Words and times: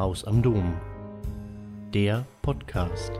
Haus 0.00 0.24
am 0.24 0.40
Dom. 0.40 0.72
Der 1.92 2.24
Podcast. 2.40 3.12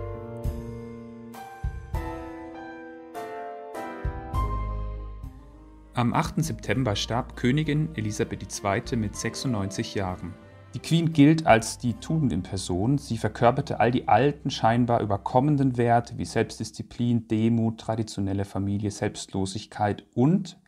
Am 5.93 6.15
8. 6.15 6.43
September 6.43 6.97
starb 6.97 7.37
Königin 7.37 7.95
Elisabeth 7.97 8.43
II. 8.65 8.97
mit 8.97 9.15
96 9.15 9.95
Jahren. 9.95 10.33
Die 10.73 10.79
Queen 10.79 11.13
gilt 11.13 11.47
als 11.47 11.77
die 11.77 11.93
Tugend 11.93 12.33
in 12.33 12.43
Person. 12.43 12.97
Sie 12.97 13.19
verkörperte 13.19 13.79
all 13.79 13.91
die 13.91 14.09
alten, 14.09 14.49
scheinbar 14.49 15.03
überkommenden 15.03 15.77
Werte 15.77 16.17
wie 16.17 16.25
Selbstdisziplin, 16.25 17.29
Demut, 17.29 17.79
traditionelle 17.79 18.47
Familie, 18.47 18.91
Selbstlosigkeit 18.91 20.07
und 20.15 20.59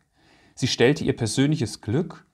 sie 0.53 0.67
stellte 0.67 1.05
ihr 1.05 1.15
persönliches 1.15 1.81
Glück 1.81 2.27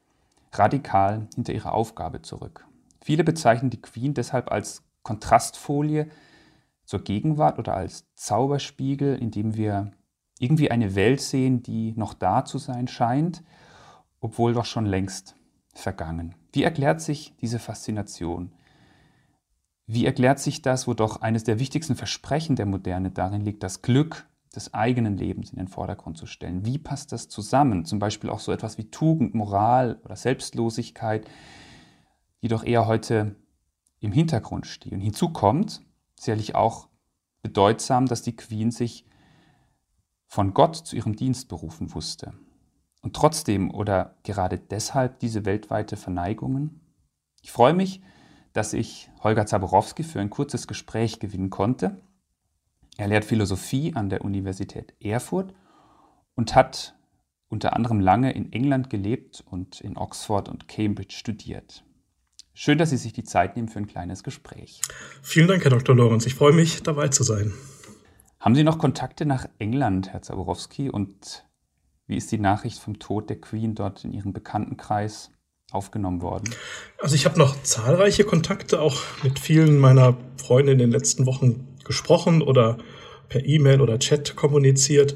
radikal 0.51 1.29
hinter 1.33 1.53
ihre 1.53 1.71
Aufgabe 1.71 2.21
zurück. 2.21 2.65
Viele 3.09 3.23
bezeichnen 3.23 3.71
die 3.71 3.81
Queen 3.81 4.13
deshalb 4.13 4.51
als 4.51 4.83
Kontrastfolie 5.01 6.09
zur 6.85 7.03
Gegenwart 7.03 7.57
oder 7.57 7.73
als 7.73 8.05
Zauberspiegel, 8.13 9.15
in 9.15 9.31
dem 9.31 9.57
wir 9.57 9.89
irgendwie 10.37 10.69
eine 10.69 10.93
Welt 10.93 11.19
sehen, 11.19 11.63
die 11.63 11.93
noch 11.93 12.13
da 12.13 12.45
zu 12.45 12.59
sein 12.59 12.87
scheint, 12.87 13.41
obwohl 14.19 14.53
doch 14.53 14.65
schon 14.65 14.85
längst 14.85 15.35
vergangen. 15.73 16.35
Wie 16.53 16.61
erklärt 16.61 17.01
sich 17.01 17.35
diese 17.41 17.57
Faszination? 17.57 18.51
Wie 19.87 20.05
erklärt 20.05 20.37
sich 20.37 20.61
das, 20.61 20.87
wo 20.87 20.93
doch 20.93 21.23
eines 21.23 21.43
der 21.43 21.57
wichtigsten 21.57 21.95
Versprechen 21.95 22.55
der 22.55 22.67
Moderne 22.67 23.09
darin 23.09 23.41
liegt, 23.41 23.63
das 23.63 23.81
Glück 23.81 24.27
des 24.55 24.75
eigenen 24.75 25.17
Lebens 25.17 25.49
in 25.49 25.57
den 25.57 25.67
Vordergrund 25.67 26.19
zu 26.19 26.27
stellen? 26.27 26.63
Wie 26.63 26.77
passt 26.77 27.11
das 27.11 27.27
zusammen? 27.27 27.85
Zum 27.85 27.97
Beispiel 27.97 28.29
auch 28.29 28.39
so 28.39 28.51
etwas 28.51 28.77
wie 28.77 28.91
Tugend, 28.91 29.33
Moral 29.33 29.99
oder 30.05 30.15
Selbstlosigkeit, 30.15 31.27
die 32.41 32.47
doch 32.47 32.63
eher 32.63 32.87
heute 32.87 33.35
im 33.99 34.11
Hintergrund 34.11 34.67
stehen. 34.67 34.99
Hinzu 34.99 35.29
kommt 35.29 35.81
sicherlich 36.15 36.55
auch 36.55 36.87
bedeutsam, 37.41 38.05
dass 38.05 38.21
die 38.21 38.35
Queen 38.35 38.71
sich 38.71 39.05
von 40.27 40.53
Gott 40.53 40.75
zu 40.75 40.95
ihrem 40.95 41.15
Dienst 41.15 41.49
berufen 41.49 41.93
wusste. 41.93 42.33
Und 43.01 43.15
trotzdem 43.15 43.71
oder 43.73 44.17
gerade 44.23 44.59
deshalb 44.59 45.19
diese 45.19 45.45
weltweite 45.45 45.97
Verneigungen? 45.97 46.81
Ich 47.41 47.51
freue 47.51 47.73
mich, 47.73 48.01
dass 48.53 48.73
ich 48.73 49.09
Holger 49.23 49.45
Zaborowski 49.45 50.03
für 50.03 50.19
ein 50.19 50.29
kurzes 50.29 50.67
Gespräch 50.67 51.19
gewinnen 51.19 51.49
konnte. 51.49 52.01
Er 52.97 53.07
lehrt 53.07 53.25
Philosophie 53.25 53.95
an 53.95 54.09
der 54.09 54.25
Universität 54.25 54.93
Erfurt 54.99 55.53
und 56.35 56.55
hat 56.55 56.95
unter 57.47 57.73
anderem 57.75 57.99
lange 57.99 58.31
in 58.31 58.51
England 58.51 58.89
gelebt 58.89 59.43
und 59.49 59.81
in 59.81 59.97
Oxford 59.97 60.49
und 60.49 60.67
Cambridge 60.67 61.15
studiert. 61.15 61.83
Schön, 62.61 62.77
dass 62.77 62.89
Sie 62.89 62.97
sich 62.97 63.13
die 63.13 63.23
Zeit 63.23 63.55
nehmen 63.55 63.69
für 63.69 63.79
ein 63.79 63.87
kleines 63.87 64.21
Gespräch. 64.21 64.81
Vielen 65.21 65.47
Dank, 65.47 65.63
Herr 65.63 65.71
Dr. 65.71 65.95
Lorenz. 65.95 66.25
Ich 66.25 66.35
freue 66.35 66.51
mich, 66.51 66.83
dabei 66.83 67.07
zu 67.07 67.23
sein. 67.23 67.53
Haben 68.37 68.53
Sie 68.53 68.65
noch 68.65 68.79
Kontakte 68.79 69.25
nach 69.25 69.47
England, 69.59 70.11
Herr 70.11 70.21
Zaborowski? 70.21 70.89
Und 70.89 71.45
wie 72.05 72.17
ist 72.17 72.33
die 72.33 72.37
Nachricht 72.37 72.79
vom 72.79 72.99
Tod 72.99 73.29
der 73.29 73.39
Queen 73.39 73.75
dort 73.75 74.03
in 74.03 74.11
Ihrem 74.11 74.33
Bekanntenkreis 74.33 75.31
aufgenommen 75.71 76.21
worden? 76.21 76.53
Also 77.01 77.15
ich 77.15 77.23
habe 77.23 77.39
noch 77.39 77.63
zahlreiche 77.63 78.25
Kontakte, 78.25 78.81
auch 78.81 79.03
mit 79.23 79.39
vielen 79.39 79.77
meiner 79.77 80.17
Freunde 80.35 80.73
in 80.73 80.79
den 80.79 80.91
letzten 80.91 81.25
Wochen 81.27 81.65
gesprochen 81.85 82.41
oder 82.41 82.77
per 83.29 83.45
E-Mail 83.45 83.79
oder 83.79 83.99
Chat 83.99 84.35
kommuniziert. 84.35 85.15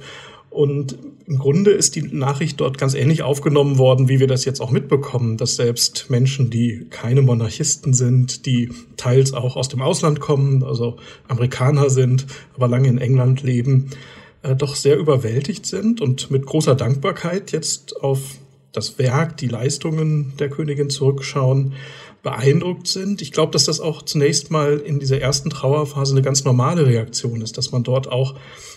Und 0.53 0.99
im 1.25 1.39
Grunde 1.39 1.71
ist 1.71 1.95
die 1.95 2.03
Nachricht 2.03 2.61
dort 2.61 2.77
ganz 2.77 2.93
ähnlich 2.93 3.23
aufgenommen 3.23 3.79
worden, 3.79 4.07
wie 4.07 4.19
wir 4.19 4.27
das 4.27 4.45
jetzt 4.45 4.61
auch 4.61 4.69
mitbekommen, 4.69 5.35
dass 5.35 5.55
selbst 5.55 6.11
Menschen, 6.11 6.51
die 6.51 6.85
keine 6.91 7.23
Monarchisten 7.23 7.95
sind, 7.95 8.45
die 8.45 8.69
teils 8.95 9.33
auch 9.33 9.55
aus 9.55 9.67
dem 9.67 9.81
Ausland 9.81 10.19
kommen, 10.19 10.63
also 10.63 10.97
Amerikaner 11.27 11.89
sind, 11.89 12.27
aber 12.55 12.67
lange 12.67 12.87
in 12.87 12.99
England 12.99 13.41
leben, 13.41 13.89
äh, 14.43 14.55
doch 14.55 14.75
sehr 14.75 14.97
überwältigt 14.97 15.65
sind 15.65 16.01
und 16.01 16.29
mit 16.29 16.45
großer 16.45 16.75
Dankbarkeit 16.75 17.51
jetzt 17.51 17.99
auf 18.01 18.19
das 18.73 18.99
Werk, 18.99 19.37
die 19.37 19.47
Leistungen 19.47 20.33
der 20.37 20.49
Königin 20.49 20.91
zurückschauen, 20.91 21.73
beeindruckt 22.23 22.87
sind. 22.87 23.21
Ich 23.21 23.31
glaube, 23.31 23.51
dass 23.51 23.65
das 23.65 23.79
auch 23.79 24.01
zunächst 24.01 24.49
mal 24.49 24.77
in 24.79 24.99
dieser 24.99 25.19
ersten 25.19 25.49
Trauerphase 25.49 26.13
eine 26.13 26.21
ganz 26.21 26.45
normale 26.45 26.87
Reaktion 26.87 27.41
ist, 27.41 27.57
dass 27.57 27.71
man 27.71 27.83
dort 27.83 28.11
auch, 28.11 28.35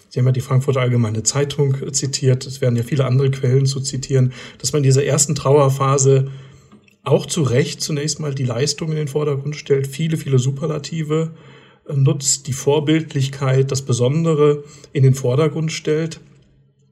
Sie 0.08 0.18
haben 0.18 0.26
ja 0.26 0.32
die 0.32 0.40
Frankfurter 0.40 0.80
Allgemeine 0.80 1.22
Zeitung 1.22 1.76
zitiert, 1.92 2.44
es 2.44 2.60
werden 2.60 2.76
ja 2.76 2.82
viele 2.82 3.04
andere 3.04 3.30
Quellen 3.30 3.66
zu 3.66 3.80
zitieren, 3.80 4.32
dass 4.58 4.72
man 4.72 4.80
in 4.80 4.84
dieser 4.84 5.04
ersten 5.04 5.34
Trauerphase 5.34 6.30
auch 7.04 7.26
zu 7.26 7.42
Recht 7.42 7.80
zunächst 7.80 8.18
mal 8.18 8.34
die 8.34 8.44
Leistung 8.44 8.90
in 8.90 8.96
den 8.96 9.08
Vordergrund 9.08 9.54
stellt, 9.54 9.86
viele, 9.86 10.16
viele 10.16 10.40
Superlative 10.40 11.30
nutzt, 11.88 12.48
die 12.48 12.52
Vorbildlichkeit, 12.52 13.70
das 13.70 13.82
Besondere 13.82 14.64
in 14.92 15.04
den 15.04 15.14
Vordergrund 15.14 15.70
stellt. 15.70 16.20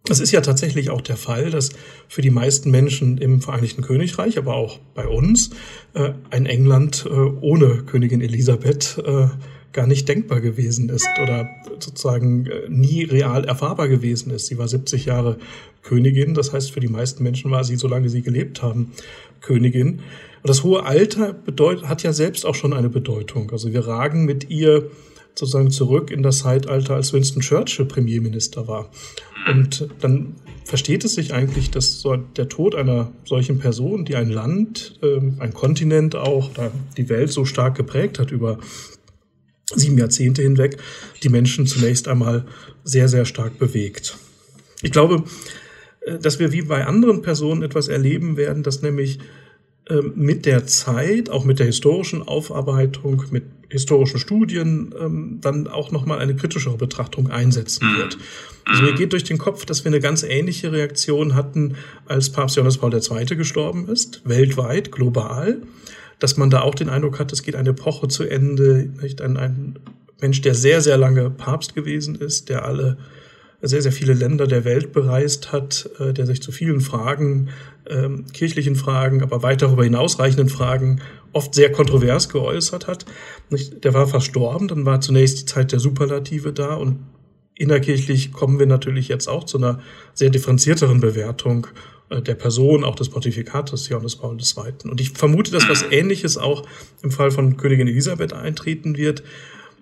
Es 0.07 0.21
ist 0.21 0.33
ja 0.33 0.43
tatsächlich 0.43 0.91
auch 0.91 1.01
der 1.01 1.17
Fall, 1.17 1.51
dass 1.51 1.71
für 2.09 2.21
die 2.21 2.31
meisten 2.31 2.71
Menschen 2.71 3.17
im 3.17 3.41
Vereinigten 3.41 3.81
Königreich, 3.81 4.37
aber 4.37 4.55
auch 4.55 4.79
bei 4.95 5.09
uns, 5.09 5.51
äh, 5.95 6.13
ein 6.29 6.45
England 6.45 7.07
äh, 7.09 7.11
ohne 7.11 7.85
Königin 7.87 8.21
Elisabeth 8.21 9.03
äh, 9.03 9.29
gar 9.73 9.87
nicht 9.87 10.07
denkbar 10.07 10.43
gewesen 10.43 10.91
ist 10.91 11.09
oder 11.23 11.49
sozusagen 11.81 12.49
nie 12.69 13.05
real 13.05 13.45
erfahrbar 13.45 13.89
gewesen 13.89 14.31
ist. 14.31 14.47
Sie 14.47 14.59
war 14.59 14.69
70 14.69 15.07
Jahre 15.07 15.39
Königin, 15.83 16.35
das 16.35 16.53
heißt 16.53 16.71
für 16.71 16.81
die 16.81 16.89
meisten 16.89 17.23
Menschen 17.23 17.51
war 17.51 17.65
sie, 17.65 17.77
solange 17.77 18.11
sie 18.11 18.21
gelebt 18.21 18.63
haben, 18.63 18.93
Königin. 19.41 20.01
Und 20.43 20.49
das 20.49 20.65
hohe 20.65 20.85
Alter 20.85 21.33
bedeut, 21.33 21.85
hat 21.85 22.03
ja 22.03 22.13
selbst 22.13 22.45
auch 22.45 22.55
schon 22.55 22.75
eine 22.75 22.91
Bedeutung. 22.91 23.51
Also 23.53 23.73
wir 23.73 23.87
ragen 23.87 24.27
mit 24.27 24.51
ihr 24.51 24.91
sozusagen 25.35 25.71
zurück 25.71 26.11
in 26.11 26.23
das 26.23 26.39
Zeitalter, 26.39 26.95
als 26.95 27.13
Winston 27.13 27.43
Churchill 27.43 27.87
Premierminister 27.87 28.69
war. 28.69 28.91
Und 29.51 29.89
dann 30.01 30.37
versteht 30.65 31.05
es 31.05 31.15
sich 31.15 31.35
eigentlich, 31.35 31.71
dass 31.71 32.01
so 32.01 32.17
der 32.17 32.49
Tod 32.49 32.75
einer 32.75 33.13
solchen 33.25 33.59
Person, 33.59 34.05
die 34.05 34.17
ein 34.17 34.31
Land, 34.31 34.99
äh, 35.03 35.21
ein 35.39 35.53
Kontinent 35.53 36.17
auch, 36.17 36.51
die 36.97 37.09
Welt 37.09 37.31
so 37.31 37.45
stark 37.45 37.77
geprägt 37.77 38.19
hat 38.19 38.31
über 38.31 38.59
sieben 39.75 39.99
Jahrzehnte 39.99 40.43
hinweg, 40.43 40.79
die 41.23 41.29
Menschen 41.29 41.67
zunächst 41.67 42.09
einmal 42.09 42.47
sehr, 42.85 43.09
sehr 43.09 43.25
stark 43.25 43.59
bewegt. 43.59 44.17
Ich 44.83 44.93
glaube, 44.93 45.25
äh, 46.03 46.19
dass 46.19 46.39
wir 46.39 46.53
wie 46.53 46.63
bei 46.63 46.87
anderen 46.87 47.23
Personen 47.23 47.63
etwas 47.63 47.89
erleben 47.89 48.37
werden, 48.37 48.63
dass 48.63 48.83
nämlich 48.83 49.19
ähm, 49.19 49.25
mit 50.15 50.47
der 50.47 50.67
Zeit, 50.67 51.29
auch 51.29 51.45
mit 51.45 51.59
der 51.59 51.67
historischen 51.67 52.23
Aufarbeitung, 52.23 53.25
mit 53.31 53.45
historischen 53.69 54.19
Studien, 54.19 54.95
ähm, 54.99 55.39
dann 55.41 55.67
auch 55.67 55.91
nochmal 55.91 56.21
eine 56.21 56.37
kritischere 56.37 56.77
Betrachtung 56.77 57.31
einsetzen 57.31 57.89
mhm. 57.89 57.99
wird. 57.99 58.19
Also 58.65 58.83
mir 58.83 58.93
mhm. 58.93 58.97
geht 58.97 59.13
durch 59.13 59.25
den 59.25 59.37
Kopf, 59.37 59.67
dass 59.67 59.85
wir 59.85 59.91
eine 59.91 60.01
ganz 60.01 60.23
ähnliche 60.23 60.73
Reaktion 60.73 61.35
hatten, 61.35 61.75
als 62.07 62.31
Papst 62.31 62.57
Johannes 62.57 62.79
Paul 62.79 62.95
II. 62.95 63.37
gestorben 63.37 63.89
ist, 63.89 64.23
weltweit, 64.25 64.93
global, 64.93 65.61
dass 66.19 66.37
man 66.37 66.51
da 66.51 66.63
auch 66.63 66.75
den 66.75 66.89
Eindruck 66.89 67.19
hat, 67.19 67.33
es 67.33 67.43
geht 67.43 67.57
eine 67.57 67.71
Epoche 67.71 68.09
zu 68.09 68.25
Ende, 68.25 68.91
nicht? 69.03 69.21
Ein, 69.21 69.37
ein 69.37 69.79
Mensch, 70.21 70.41
der 70.41 70.55
sehr, 70.55 70.81
sehr 70.81 70.97
lange 70.97 71.29
Papst 71.31 71.75
gewesen 71.75 72.15
ist, 72.15 72.49
der 72.49 72.65
alle 72.65 72.97
sehr, 73.61 73.83
sehr 73.83 73.93
viele 73.93 74.15
Länder 74.15 74.47
der 74.47 74.65
Welt 74.65 74.93
bereist 74.93 75.53
hat, 75.53 75.91
äh, 75.99 76.13
der 76.13 76.27
sich 76.27 76.43
zu 76.43 76.53
vielen 76.53 76.81
Fragen, 76.81 77.49
ähm, 77.89 78.27
kirchlichen 78.33 78.77
Fragen, 78.77 79.23
aber 79.23 79.43
weit 79.43 79.63
darüber 79.63 79.85
hinausreichenden 79.85 80.49
Fragen 80.49 81.01
oft 81.33 81.55
sehr 81.55 81.73
kontrovers 81.73 82.29
geäußert 82.29 82.87
hat. 82.87 83.05
Der 83.51 83.95
war 83.95 84.07
verstorben, 84.07 84.69
dann 84.69 84.87
war 84.87 85.01
zunächst 85.01 85.41
die 85.41 85.47
Zeit 85.47 85.73
der 85.73 85.81
Superlative 85.81 86.53
da 86.53 86.75
und 86.75 86.99
innerkirchlich 87.57 88.33
kommen 88.33 88.59
wir 88.59 88.67
natürlich 88.67 89.09
jetzt 89.09 89.29
auch 89.29 89.45
zu 89.45 89.59
einer 89.59 89.81
sehr 90.13 90.31
differenzierteren 90.31 91.01
Bewertung 91.01 91.67
äh, 92.11 92.21
der 92.21 92.35
Person, 92.35 92.85
auch 92.85 92.97
des 92.97 93.09
Pontifikates 93.09 93.89
Johannes 93.89 94.17
Paul 94.17 94.39
II. 94.39 94.91
Und 94.91 95.01
ich 95.01 95.11
vermute, 95.11 95.51
dass 95.51 95.69
was 95.69 95.83
Ähnliches 95.91 96.37
auch 96.37 96.67
im 97.03 97.11
Fall 97.11 97.31
von 97.31 97.57
Königin 97.57 97.89
Elisabeth 97.89 98.33
eintreten 98.33 98.97
wird. 98.97 99.23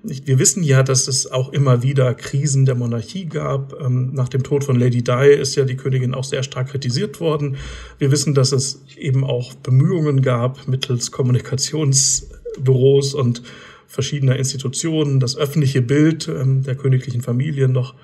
Wir 0.04 0.40
wissen 0.40 0.64
ja, 0.64 0.82
dass 0.82 1.06
es 1.06 1.30
auch 1.30 1.52
immer 1.52 1.84
wieder 1.84 2.12
Krisen 2.14 2.64
der 2.64 2.74
Monarchie 2.74 3.26
gab. 3.26 3.80
Ähm, 3.80 4.12
nach 4.12 4.28
dem 4.28 4.42
Tod 4.42 4.64
von 4.64 4.78
Lady 4.78 5.02
Di 5.02 5.32
ist 5.32 5.54
ja 5.54 5.64
die 5.64 5.76
Königin 5.76 6.12
auch 6.12 6.24
sehr 6.24 6.42
stark 6.42 6.70
kritisiert 6.70 7.20
worden. 7.20 7.56
Wir 7.98 8.10
wissen, 8.10 8.34
dass 8.34 8.50
es 8.50 8.80
eben 8.96 9.22
auch 9.22 9.54
Bemühungen 9.54 10.22
gab, 10.22 10.66
mittels 10.66 11.12
Kommunikationsbüros 11.12 13.14
und 13.14 13.42
verschiedener 13.86 14.36
Institutionen 14.36 15.20
das 15.20 15.36
öffentliche 15.36 15.82
Bild 15.82 16.26
ähm, 16.26 16.64
der 16.64 16.74
königlichen 16.74 17.22
Familie 17.22 17.68
noch 17.68 17.94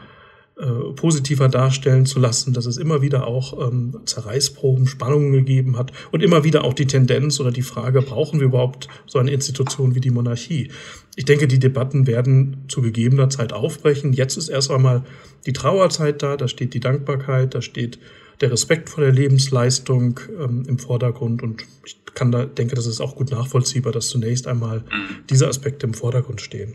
äh, 0.59 0.93
positiver 0.95 1.49
darstellen 1.49 2.05
zu 2.05 2.19
lassen, 2.19 2.53
dass 2.53 2.67
es 2.67 2.79
immer 2.79 3.01
wieder 3.01 3.29
auch 3.29 3.69
ähm, 3.69 4.01
Zerreißproben, 4.05 4.89
Spannungen 4.89 5.33
gegeben 5.33 5.79
hat 5.79 5.93
und 6.11 6.21
immer 6.21 6.43
wieder 6.43 6.65
auch 6.65 6.75
die 6.75 6.87
Tendenz 6.87 7.39
oder 7.39 7.53
die 7.53 7.63
Frage, 7.63 8.03
brauchen 8.03 8.41
wir 8.41 8.47
überhaupt 8.47 8.89
so 9.07 9.21
eine 9.21 9.31
Institution 9.31 9.95
wie 9.95 10.01
die 10.01 10.11
Monarchie? 10.11 10.71
Ich 11.15 11.25
denke, 11.25 11.47
die 11.47 11.61
Debatten 11.61 12.09
werden 12.09 12.65
zu 12.67 12.83
gegebener 12.83 13.31
Zeit 13.31 13.53
aufbrechen. 13.53 14.13
Jetzt 14.13 14.37
ist 14.37 14.49
erst 14.49 14.73
einmal 14.73 15.05
die 15.47 15.53
Trauerzeit 15.53 16.23
da, 16.23 16.37
da 16.37 16.49
steht 16.49 16.75
die 16.75 16.81
Dankbarkeit, 16.81 17.55
da 17.55 17.63
steht 17.63 18.01
der 18.41 18.51
Respekt 18.51 18.89
vor 18.89 19.05
der 19.05 19.13
Lebensleistung 19.13 20.19
ähm, 20.41 20.65
im 20.67 20.79
Vordergrund. 20.81 21.43
Und 21.43 21.65
ich 21.85 21.99
kann 22.15 22.33
da, 22.33 22.47
denke, 22.47 22.75
das 22.75 22.87
ist 22.87 23.01
auch 23.01 23.15
gut 23.15 23.31
nachvollziehbar, 23.31 23.93
dass 23.93 24.09
zunächst 24.09 24.49
einmal 24.49 24.79
mhm. 24.81 25.25
diese 25.31 25.47
Aspekte 25.47 25.87
im 25.87 25.95
Vordergrund 25.95 26.41
stehen. 26.41 26.75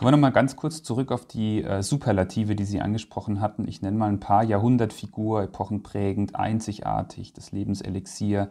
Kommen 0.00 0.12
wir 0.12 0.16
nochmal 0.16 0.32
ganz 0.32 0.56
kurz 0.56 0.82
zurück 0.82 1.12
auf 1.12 1.26
die 1.26 1.62
äh, 1.62 1.82
Superlative, 1.82 2.56
die 2.56 2.64
Sie 2.64 2.80
angesprochen 2.80 3.42
hatten. 3.42 3.68
Ich 3.68 3.82
nenne 3.82 3.98
mal 3.98 4.08
ein 4.08 4.18
paar 4.18 4.42
Jahrhundertfigur, 4.42 5.42
epochenprägend, 5.42 6.36
einzigartig, 6.36 7.34
das 7.34 7.52
Lebenselixier 7.52 8.50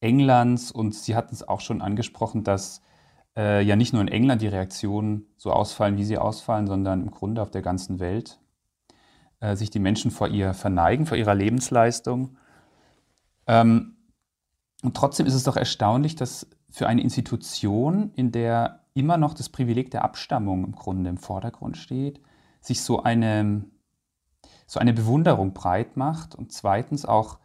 Englands. 0.00 0.72
Und 0.72 0.94
Sie 0.94 1.16
hatten 1.16 1.34
es 1.34 1.46
auch 1.46 1.60
schon 1.60 1.82
angesprochen, 1.82 2.44
dass 2.44 2.80
äh, 3.36 3.62
ja 3.62 3.76
nicht 3.76 3.92
nur 3.92 4.00
in 4.00 4.08
England 4.08 4.40
die 4.40 4.46
Reaktionen 4.46 5.26
so 5.36 5.52
ausfallen, 5.52 5.98
wie 5.98 6.04
sie 6.04 6.16
ausfallen, 6.16 6.66
sondern 6.66 7.02
im 7.02 7.10
Grunde 7.10 7.42
auf 7.42 7.50
der 7.50 7.60
ganzen 7.60 8.00
Welt 8.00 8.40
äh, 9.40 9.56
sich 9.56 9.68
die 9.68 9.80
Menschen 9.80 10.10
vor 10.10 10.28
ihr 10.28 10.54
verneigen, 10.54 11.04
vor 11.04 11.18
ihrer 11.18 11.34
Lebensleistung. 11.34 12.38
Ähm, 13.46 13.98
und 14.82 14.96
trotzdem 14.96 15.26
ist 15.26 15.34
es 15.34 15.44
doch 15.44 15.58
erstaunlich, 15.58 16.16
dass 16.16 16.46
für 16.70 16.86
eine 16.86 17.02
Institution, 17.02 18.12
in 18.14 18.32
der 18.32 18.83
immer 18.94 19.16
noch 19.16 19.34
das 19.34 19.48
Privileg 19.48 19.90
der 19.90 20.04
Abstammung 20.04 20.64
im 20.64 20.72
Grunde 20.72 21.10
im 21.10 21.18
Vordergrund 21.18 21.76
steht, 21.76 22.20
sich 22.60 22.80
so 22.80 23.02
eine, 23.02 23.64
so 24.66 24.80
eine 24.80 24.92
Bewunderung 24.92 25.52
breit 25.52 25.96
macht 25.96 26.34
und 26.34 26.52
zweitens 26.52 27.04
auch 27.04 27.38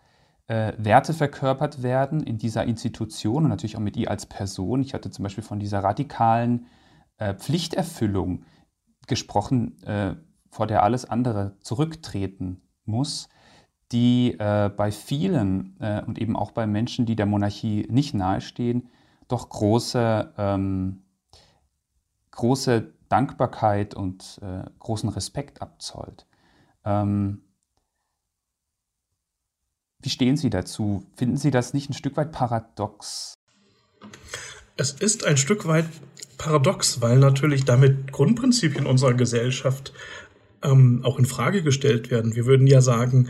äh, 0.48 0.74
Werte 0.78 1.14
verkörpert 1.14 1.84
werden 1.84 2.24
in 2.24 2.38
dieser 2.38 2.64
Institution 2.64 3.44
und 3.44 3.50
natürlich 3.50 3.78
auch 3.78 3.82
mit 3.82 3.98
ihr 3.98 4.10
als 4.10 4.26
Person. 4.26 4.82
Ich 4.82 4.94
hatte 4.94 5.12
zum 5.12 5.24
Beispiel 5.24 5.44
von 5.44 5.60
dieser 5.60 5.84
radikalen 5.84 6.68
äh, 7.18 7.34
Pflichterfüllung 7.34 8.46
gesprochen, 9.08 9.82
äh, 9.84 10.16
vor 10.50 10.68
der 10.68 10.84
alles 10.84 11.06
andere 11.06 11.58
zurücktreten 11.60 12.62
muss, 12.86 13.30
die 13.92 14.36
äh, 14.40 14.70
bei 14.76 14.92
vielen 14.92 15.78
äh, 15.80 16.04
und 16.06 16.20
eben 16.20 16.36
auch 16.36 16.52
bei 16.52 16.68
Menschen, 16.68 17.06
die 17.06 17.16
der 17.16 17.26
Monarchie 17.26 17.88
nicht 17.90 18.14
nahestehen, 18.14 18.90
doch 19.28 19.50
große, 19.50 20.34
ähm, 20.38 21.04
große 22.32 22.94
Dankbarkeit 23.10 23.94
und 23.96 24.40
äh, 24.42 24.64
großen 24.80 25.10
Respekt 25.10 25.62
abzollt. 25.62 26.26
Ähm, 26.86 27.42
wie 30.02 30.10
stehen 30.10 30.38
Sie 30.38 30.50
dazu? 30.50 31.06
Finden 31.16 31.38
Sie 31.38 31.52
das 31.52 31.74
nicht 31.74 31.90
ein 31.90 31.94
Stück 31.94 32.16
weit 32.16 32.32
paradox? 32.32 33.34
Es 34.78 34.92
ist 34.92 35.26
ein 35.26 35.36
Stück 35.36 35.68
weit 35.68 35.86
paradox, 36.38 37.02
weil 37.02 37.20
natürlich 37.20 37.66
damit 37.66 38.14
Grundprinzipien 38.14 38.86
unserer 38.86 39.14
Gesellschaft 39.14 39.92
ähm, 40.64 41.02
auch 41.04 41.20
in 41.20 41.26
Frage 41.26 41.64
gestellt 41.64 42.12
werden. 42.12 42.36
Wir 42.36 42.46
würden 42.46 42.66
ja 42.66 42.82
sagen, 42.82 43.28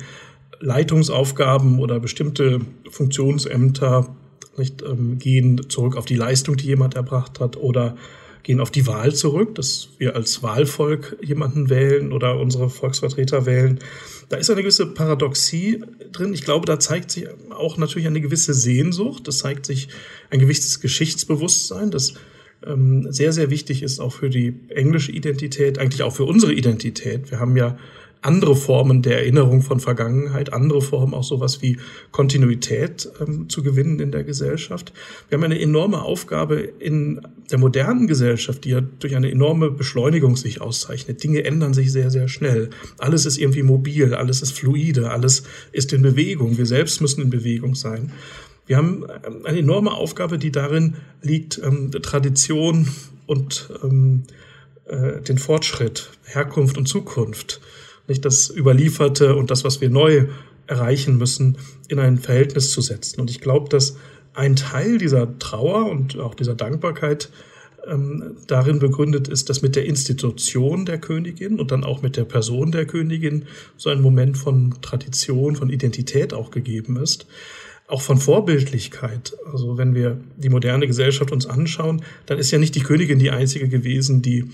Leitungsaufgaben 0.60 1.80
oder 1.80 2.00
bestimmte 2.00 2.60
Funktionsämter 2.90 4.16
nicht, 4.58 4.84
ähm, 4.84 5.18
gehen 5.18 5.70
zurück 5.70 5.96
auf 5.96 6.06
die 6.06 6.16
Leistung, 6.16 6.58
die 6.58 6.68
jemand 6.68 6.96
erbracht 6.96 7.40
hat 7.40 7.58
oder 7.58 7.96
gehen 8.44 8.60
auf 8.60 8.72
die 8.72 8.88
Wahl 8.88 9.14
zurück, 9.14 9.56
dass 9.56 9.90
wir 9.98 10.16
als 10.16 10.42
Wahlvolk 10.42 11.18
jemanden 11.22 11.70
wählen 11.70 12.12
oder 12.12 12.40
unsere 12.40 12.70
Volksvertreter 12.70 13.46
wählen. 13.46 13.80
Da 14.30 14.38
ist 14.38 14.50
eine 14.50 14.62
gewisse 14.62 14.86
Paradoxie 14.86 15.84
drin. 16.12 16.34
Ich 16.34 16.44
glaube, 16.44 16.66
da 16.66 16.80
zeigt 16.80 17.12
sich 17.12 17.28
auch 17.50 17.78
natürlich 17.78 18.08
eine 18.08 18.22
gewisse 18.22 18.54
Sehnsucht. 18.54 19.28
Das 19.28 19.40
zeigt 19.40 19.66
sich 19.66 19.90
ein 20.30 20.40
gewisses 20.40 20.80
Geschichtsbewusstsein, 20.80 21.92
das 21.92 22.14
ähm, 22.66 23.08
sehr, 23.12 23.32
sehr 23.32 23.50
wichtig 23.50 23.84
ist 23.84 24.00
auch 24.00 24.14
für 24.14 24.30
die 24.30 24.60
englische 24.70 25.12
Identität, 25.12 25.80
eigentlich 25.80 26.04
auch 26.04 26.16
für 26.16 26.26
unsere 26.26 26.54
Identität. 26.54 27.32
Wir 27.32 27.40
haben 27.40 27.56
ja 27.56 27.78
andere 28.22 28.56
Formen 28.56 29.02
der 29.02 29.20
Erinnerung 29.20 29.62
von 29.62 29.80
Vergangenheit, 29.80 30.52
andere 30.52 30.82
Formen 30.82 31.14
auch 31.14 31.24
sowas 31.24 31.62
wie 31.62 31.78
Kontinuität 32.12 33.10
ähm, 33.22 33.48
zu 33.48 33.64
gewinnen 33.64 34.00
in 34.00 34.12
der 34.12 34.24
Gesellschaft. 34.24 34.92
Wir 35.30 35.38
haben 35.38 35.44
eine 35.44 35.60
enorme 35.60 36.02
Aufgabe 36.02 36.56
in 36.58 37.22
der 37.50 37.60
modernen 37.60 38.08
Gesellschaft, 38.08 38.66
die 38.66 38.72
ja 38.72 38.82
durch 38.82 39.16
eine 39.16 39.32
enorme 39.32 39.72
Beschleunigung 39.72 40.36
sich 40.36 40.60
auszeichnet. 40.60 41.24
Dinge 41.24 41.46
ändern 41.46 41.74
sich 41.74 41.92
sehr, 41.92 42.12
sehr 42.12 42.28
schnell. 42.28 42.72
Alles 42.98 43.26
ist 43.26 43.38
irgendwie 43.38 43.64
mobil, 43.64 44.14
alles 44.14 44.42
ist 44.42 44.52
fluide, 44.52 45.12
alles 45.12 45.44
ist 45.72 45.94
in 45.94 46.02
Bewegung. 46.02 46.58
Wir 46.58 46.66
selbst 46.66 47.00
müssen 47.00 47.22
in 47.22 47.30
Bewegung 47.30 47.76
sein. 47.76 48.12
Wir 48.66 48.76
haben 48.76 49.06
ähm, 49.26 49.46
eine 49.46 49.60
enorme 49.60 49.94
Aufgabe, 49.94 50.38
die 50.38 50.52
darin 50.52 50.96
liegt, 51.22 51.60
ähm, 51.64 51.92
Tradition 51.92 52.90
und 53.28 53.70
ähm, 53.82 54.24
äh, 54.86 55.22
den 55.22 55.38
Fortschritt, 55.38 56.10
Herkunft 56.26 56.78
und 56.78 56.88
Zukunft 56.88 57.62
nicht 58.10 58.26
das 58.26 58.50
Überlieferte 58.56 59.36
und 59.36 59.52
das, 59.52 59.64
was 59.64 59.82
wir 59.82 59.90
neu 59.90 60.26
erreichen 60.68 61.18
müssen, 61.18 61.58
in 61.88 62.00
ein 62.00 62.18
Verhältnis 62.18 62.72
zu 62.72 62.82
setzen. 62.82 63.20
Und 63.20 63.30
ich 63.30 63.42
glaube, 63.42 63.70
dass 63.70 63.98
ein 64.34 64.56
Teil 64.56 64.98
dieser 64.98 65.38
Trauer 65.40 65.90
und 65.90 66.18
auch 66.20 66.36
dieser 66.36 66.56
Dankbarkeit 66.56 67.30
ähm, 67.88 68.38
darin 68.48 68.80
begründet 68.80 69.28
ist, 69.28 69.50
dass 69.50 69.62
mit 69.62 69.76
der 69.76 69.86
Institution 69.86 70.86
der 70.86 71.00
Königin 71.00 71.60
und 71.60 71.72
dann 71.72 71.84
auch 71.84 72.02
mit 72.02 72.18
der 72.18 72.26
Person 72.26 72.72
der 72.72 72.86
Königin 72.86 73.46
so 73.78 73.90
ein 73.90 74.02
Moment 74.02 74.38
von 74.38 74.76
Tradition, 74.82 75.56
von 75.56 75.70
Identität 75.70 76.34
auch 76.34 76.52
gegeben 76.52 76.98
ist. 76.98 77.26
Auch 77.88 78.02
von 78.02 78.18
Vorbildlichkeit. 78.18 79.36
Also 79.52 79.78
wenn 79.78 79.96
wir 79.96 80.20
die 80.38 80.50
moderne 80.50 80.86
Gesellschaft 80.86 81.32
uns 81.32 81.48
anschauen, 81.48 82.04
dann 82.28 82.38
ist 82.38 82.52
ja 82.52 82.60
nicht 82.60 82.76
die 82.76 82.84
Königin 82.84 83.18
die 83.18 83.32
einzige 83.32 83.68
gewesen, 83.68 84.22
die 84.22 84.46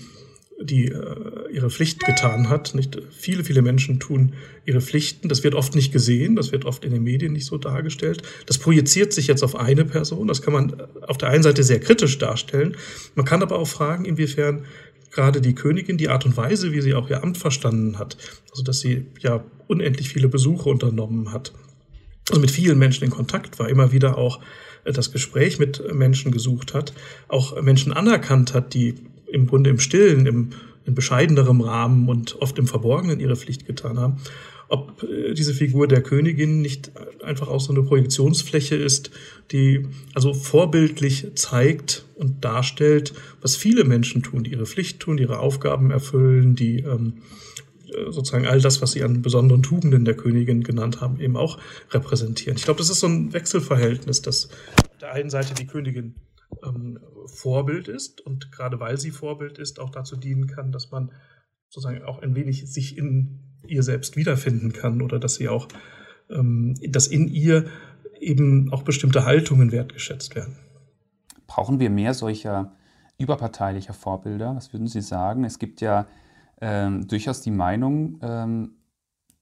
die 0.60 0.86
äh, 0.86 1.52
ihre 1.52 1.70
Pflicht 1.70 2.04
getan 2.04 2.48
hat. 2.48 2.74
Nicht 2.74 2.98
viele, 3.10 3.44
viele 3.44 3.62
Menschen 3.62 4.00
tun 4.00 4.34
ihre 4.64 4.80
Pflichten. 4.80 5.28
Das 5.28 5.44
wird 5.44 5.54
oft 5.54 5.74
nicht 5.74 5.92
gesehen, 5.92 6.36
das 6.36 6.52
wird 6.52 6.64
oft 6.64 6.84
in 6.84 6.92
den 6.92 7.02
Medien 7.02 7.32
nicht 7.32 7.46
so 7.46 7.58
dargestellt. 7.58 8.22
Das 8.46 8.58
projiziert 8.58 9.12
sich 9.12 9.26
jetzt 9.26 9.42
auf 9.42 9.54
eine 9.54 9.84
Person. 9.84 10.28
Das 10.28 10.42
kann 10.42 10.52
man 10.52 10.82
auf 11.02 11.18
der 11.18 11.28
einen 11.28 11.42
Seite 11.42 11.62
sehr 11.62 11.80
kritisch 11.80 12.18
darstellen. 12.18 12.76
Man 13.14 13.26
kann 13.26 13.42
aber 13.42 13.58
auch 13.58 13.68
fragen, 13.68 14.04
inwiefern 14.04 14.64
gerade 15.10 15.40
die 15.40 15.54
Königin 15.54 15.98
die 15.98 16.08
Art 16.08 16.26
und 16.26 16.36
Weise, 16.36 16.72
wie 16.72 16.80
sie 16.80 16.94
auch 16.94 17.08
ihr 17.10 17.22
Amt 17.22 17.38
verstanden 17.38 17.98
hat, 17.98 18.16
also 18.50 18.62
dass 18.62 18.80
sie 18.80 19.06
ja 19.20 19.44
unendlich 19.66 20.10
viele 20.10 20.28
Besuche 20.28 20.68
unternommen 20.68 21.32
hat, 21.32 21.52
also 22.28 22.40
mit 22.40 22.50
vielen 22.50 22.78
Menschen 22.78 23.04
in 23.04 23.10
Kontakt 23.10 23.58
war, 23.58 23.68
immer 23.68 23.92
wieder 23.92 24.18
auch 24.18 24.40
äh, 24.84 24.92
das 24.92 25.12
Gespräch 25.12 25.58
mit 25.58 25.82
Menschen 25.94 26.32
gesucht 26.32 26.74
hat, 26.74 26.92
auch 27.28 27.60
Menschen 27.62 27.92
anerkannt 27.92 28.52
hat, 28.52 28.74
die 28.74 28.94
im 29.26 29.46
Grunde 29.46 29.70
im 29.70 29.78
Stillen, 29.78 30.26
im, 30.26 30.50
in 30.84 30.94
bescheidenerem 30.94 31.60
Rahmen 31.60 32.08
und 32.08 32.40
oft 32.40 32.58
im 32.58 32.66
Verborgenen 32.66 33.20
ihre 33.20 33.36
Pflicht 33.36 33.66
getan 33.66 33.98
haben, 33.98 34.16
ob 34.68 35.02
äh, 35.02 35.34
diese 35.34 35.54
Figur 35.54 35.88
der 35.88 36.02
Königin 36.02 36.60
nicht 36.60 36.92
einfach 37.22 37.48
auch 37.48 37.60
so 37.60 37.72
eine 37.72 37.82
Projektionsfläche 37.82 38.76
ist, 38.76 39.10
die 39.52 39.86
also 40.14 40.34
vorbildlich 40.34 41.28
zeigt 41.34 42.04
und 42.16 42.44
darstellt, 42.44 43.14
was 43.40 43.56
viele 43.56 43.84
Menschen 43.84 44.22
tun, 44.22 44.44
die 44.44 44.52
ihre 44.52 44.66
Pflicht 44.66 45.00
tun, 45.00 45.16
die 45.16 45.24
ihre 45.24 45.38
Aufgaben 45.38 45.90
erfüllen, 45.90 46.56
die 46.56 46.80
ähm, 46.80 47.14
äh, 47.88 48.10
sozusagen 48.10 48.46
all 48.46 48.60
das, 48.60 48.82
was 48.82 48.92
sie 48.92 49.02
an 49.02 49.22
besonderen 49.22 49.62
Tugenden 49.62 50.04
der 50.04 50.16
Königin 50.16 50.62
genannt 50.62 51.00
haben, 51.00 51.20
eben 51.20 51.36
auch 51.36 51.58
repräsentieren. 51.90 52.56
Ich 52.56 52.64
glaube, 52.64 52.78
das 52.78 52.90
ist 52.90 53.00
so 53.00 53.06
ein 53.06 53.32
Wechselverhältnis, 53.32 54.22
dass 54.22 54.46
auf 54.46 54.98
der 55.00 55.12
einen 55.12 55.30
Seite 55.30 55.54
die 55.54 55.66
Königin 55.66 56.14
ähm, 56.64 56.98
Vorbild 57.26 57.88
ist 57.88 58.20
und 58.20 58.52
gerade 58.52 58.80
weil 58.80 58.98
sie 58.98 59.10
Vorbild 59.10 59.58
ist, 59.58 59.80
auch 59.80 59.90
dazu 59.90 60.16
dienen 60.16 60.46
kann, 60.46 60.72
dass 60.72 60.90
man 60.90 61.12
sozusagen 61.68 62.02
auch 62.04 62.20
ein 62.22 62.34
wenig 62.34 62.72
sich 62.72 62.96
in 62.96 63.40
ihr 63.66 63.82
selbst 63.82 64.16
wiederfinden 64.16 64.72
kann 64.72 65.02
oder 65.02 65.18
dass 65.18 65.34
sie 65.34 65.48
auch, 65.48 65.68
ähm, 66.30 66.74
dass 66.88 67.06
in 67.06 67.28
ihr 67.28 67.66
eben 68.20 68.72
auch 68.72 68.82
bestimmte 68.82 69.24
Haltungen 69.24 69.72
wertgeschätzt 69.72 70.34
werden. 70.34 70.56
Brauchen 71.46 71.80
wir 71.80 71.90
mehr 71.90 72.14
solcher 72.14 72.72
überparteilicher 73.18 73.94
Vorbilder? 73.94 74.54
Was 74.56 74.72
würden 74.72 74.86
Sie 74.86 75.00
sagen? 75.00 75.44
Es 75.44 75.58
gibt 75.58 75.80
ja 75.80 76.06
ähm, 76.60 77.06
durchaus 77.06 77.40
die 77.40 77.50
Meinung, 77.50 78.18
ähm, 78.22 78.76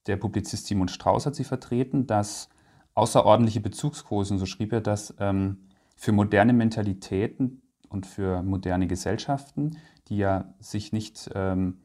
der 0.06 0.16
Publizist 0.16 0.66
Simon 0.66 0.88
Strauß 0.88 1.26
hat 1.26 1.34
sie 1.34 1.44
vertreten, 1.44 2.06
dass 2.06 2.48
außerordentliche 2.94 3.60
Bezugsgrößen, 3.60 4.38
so 4.38 4.46
schrieb 4.46 4.72
er 4.72 4.80
das, 4.80 5.14
ähm, 5.18 5.68
für 6.04 6.12
moderne 6.12 6.52
Mentalitäten 6.52 7.62
und 7.88 8.04
für 8.06 8.42
moderne 8.42 8.86
Gesellschaften, 8.86 9.78
die 10.08 10.18
ja 10.18 10.54
sich 10.60 10.92
nicht 10.92 11.30
ähm, 11.34 11.78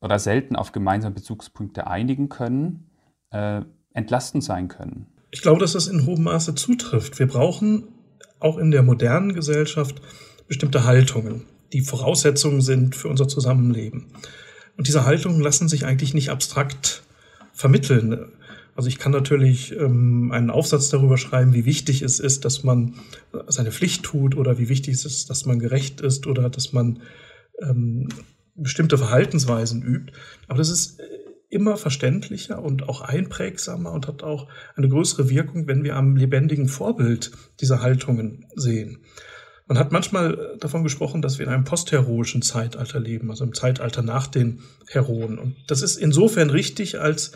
oder 0.00 0.18
selten 0.18 0.56
auf 0.56 0.72
gemeinsame 0.72 1.14
Bezugspunkte 1.14 1.86
einigen 1.86 2.30
können, 2.30 2.88
äh, 3.30 3.60
entlastend 3.92 4.42
sein 4.42 4.68
können. 4.68 5.06
Ich 5.32 5.42
glaube, 5.42 5.60
dass 5.60 5.74
das 5.74 5.86
in 5.86 6.06
hohem 6.06 6.24
Maße 6.24 6.54
zutrifft. 6.54 7.18
Wir 7.18 7.26
brauchen 7.26 7.88
auch 8.40 8.56
in 8.56 8.70
der 8.70 8.82
modernen 8.82 9.34
Gesellschaft 9.34 10.00
bestimmte 10.48 10.84
Haltungen, 10.84 11.44
die 11.74 11.82
Voraussetzungen 11.82 12.62
sind 12.62 12.96
für 12.96 13.08
unser 13.08 13.28
Zusammenleben. 13.28 14.06
Und 14.78 14.88
diese 14.88 15.04
Haltungen 15.04 15.42
lassen 15.42 15.68
sich 15.68 15.84
eigentlich 15.84 16.14
nicht 16.14 16.30
abstrakt 16.30 17.02
vermitteln. 17.52 18.32
Also 18.76 18.88
ich 18.88 18.98
kann 18.98 19.12
natürlich 19.12 19.72
ähm, 19.72 20.30
einen 20.32 20.50
Aufsatz 20.50 20.90
darüber 20.90 21.16
schreiben, 21.16 21.54
wie 21.54 21.64
wichtig 21.64 22.02
es 22.02 22.20
ist, 22.20 22.44
dass 22.44 22.62
man 22.62 22.94
seine 23.48 23.72
Pflicht 23.72 24.02
tut 24.02 24.36
oder 24.36 24.58
wie 24.58 24.68
wichtig 24.68 24.94
es 24.94 25.06
ist, 25.06 25.30
dass 25.30 25.46
man 25.46 25.58
gerecht 25.58 26.02
ist 26.02 26.26
oder 26.26 26.50
dass 26.50 26.74
man 26.74 27.00
ähm, 27.62 28.08
bestimmte 28.54 28.98
Verhaltensweisen 28.98 29.82
übt. 29.82 30.12
Aber 30.46 30.58
das 30.58 30.68
ist 30.68 31.00
immer 31.48 31.78
verständlicher 31.78 32.62
und 32.62 32.88
auch 32.88 33.00
einprägsamer 33.00 33.92
und 33.92 34.06
hat 34.06 34.22
auch 34.22 34.48
eine 34.74 34.88
größere 34.88 35.30
Wirkung, 35.30 35.66
wenn 35.66 35.82
wir 35.82 35.96
am 35.96 36.16
lebendigen 36.16 36.68
Vorbild 36.68 37.30
dieser 37.60 37.80
Haltungen 37.80 38.46
sehen. 38.56 38.98
Man 39.66 39.78
hat 39.78 39.90
manchmal 39.90 40.56
davon 40.60 40.84
gesprochen, 40.84 41.22
dass 41.22 41.38
wir 41.38 41.46
in 41.46 41.52
einem 41.52 41.64
postheroischen 41.64 42.42
Zeitalter 42.42 43.00
leben, 43.00 43.30
also 43.30 43.44
im 43.44 43.54
Zeitalter 43.54 44.02
nach 44.02 44.26
den 44.26 44.60
Heroen. 44.86 45.38
Und 45.38 45.56
das 45.66 45.82
ist 45.82 45.96
insofern 45.96 46.50
richtig, 46.50 47.00
als 47.00 47.32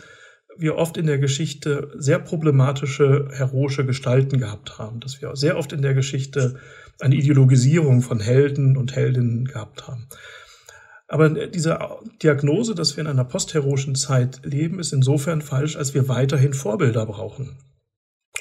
wir 0.57 0.75
oft 0.75 0.97
in 0.97 1.05
der 1.05 1.17
Geschichte 1.17 1.91
sehr 1.97 2.19
problematische 2.19 3.29
heroische 3.31 3.85
Gestalten 3.85 4.39
gehabt 4.39 4.77
haben, 4.77 4.99
dass 4.99 5.21
wir 5.21 5.35
sehr 5.35 5.57
oft 5.57 5.73
in 5.73 5.81
der 5.81 5.93
Geschichte 5.93 6.59
eine 6.99 7.15
Ideologisierung 7.15 8.01
von 8.01 8.19
Helden 8.19 8.77
und 8.77 8.95
Heldinnen 8.95 9.45
gehabt 9.45 9.87
haben. 9.87 10.07
Aber 11.07 11.29
diese 11.29 11.77
Diagnose, 12.23 12.73
dass 12.73 12.95
wir 12.95 13.01
in 13.01 13.09
einer 13.09 13.25
postheroischen 13.25 13.95
Zeit 13.95 14.41
leben, 14.45 14.79
ist 14.79 14.93
insofern 14.93 15.41
falsch, 15.41 15.75
als 15.75 15.93
wir 15.93 16.07
weiterhin 16.07 16.53
Vorbilder 16.53 17.05
brauchen. 17.05 17.57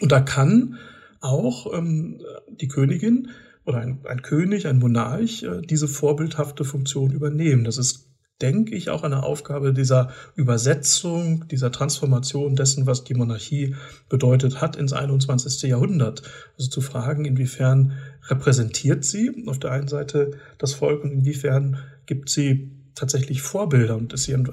Und 0.00 0.12
da 0.12 0.20
kann 0.20 0.78
auch 1.20 1.72
ähm, 1.76 2.20
die 2.48 2.68
Königin 2.68 3.30
oder 3.64 3.78
ein, 3.78 4.00
ein 4.04 4.22
König, 4.22 4.66
ein 4.66 4.78
Monarch 4.78 5.42
äh, 5.42 5.62
diese 5.62 5.88
vorbildhafte 5.88 6.64
Funktion 6.64 7.10
übernehmen. 7.10 7.64
Das 7.64 7.76
ist 7.76 8.09
denke 8.40 8.74
ich, 8.74 8.90
auch 8.90 9.02
eine 9.02 9.22
Aufgabe 9.22 9.72
dieser 9.72 10.10
Übersetzung, 10.34 11.46
dieser 11.48 11.70
Transformation 11.70 12.56
dessen, 12.56 12.86
was 12.86 13.04
die 13.04 13.14
Monarchie 13.14 13.74
bedeutet 14.08 14.60
hat, 14.60 14.76
ins 14.76 14.92
21. 14.92 15.62
Jahrhundert. 15.68 16.22
Also 16.58 16.70
zu 16.70 16.80
fragen, 16.80 17.24
inwiefern 17.24 17.92
repräsentiert 18.28 19.04
sie 19.04 19.44
auf 19.46 19.58
der 19.58 19.72
einen 19.72 19.88
Seite 19.88 20.32
das 20.58 20.74
Volk 20.74 21.04
und 21.04 21.12
inwiefern 21.12 21.78
gibt 22.06 22.30
sie 22.30 22.70
tatsächlich 22.94 23.42
Vorbilder 23.42 23.96
und 23.96 24.12
ist 24.12 24.24
sie, 24.24 24.34
ein, 24.34 24.48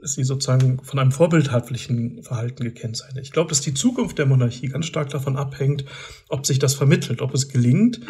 ist 0.00 0.14
sie 0.14 0.24
sozusagen 0.24 0.82
von 0.82 0.98
einem 0.98 1.12
vorbildhaftlichen 1.12 2.22
Verhalten 2.22 2.64
gekennzeichnet. 2.64 3.24
Ich 3.24 3.32
glaube, 3.32 3.48
dass 3.48 3.60
die 3.60 3.74
Zukunft 3.74 4.18
der 4.18 4.26
Monarchie 4.26 4.68
ganz 4.68 4.86
stark 4.86 5.10
davon 5.10 5.36
abhängt, 5.36 5.84
ob 6.28 6.46
sich 6.46 6.58
das 6.58 6.74
vermittelt, 6.74 7.22
ob 7.22 7.34
es 7.34 7.48
gelingt, 7.48 8.00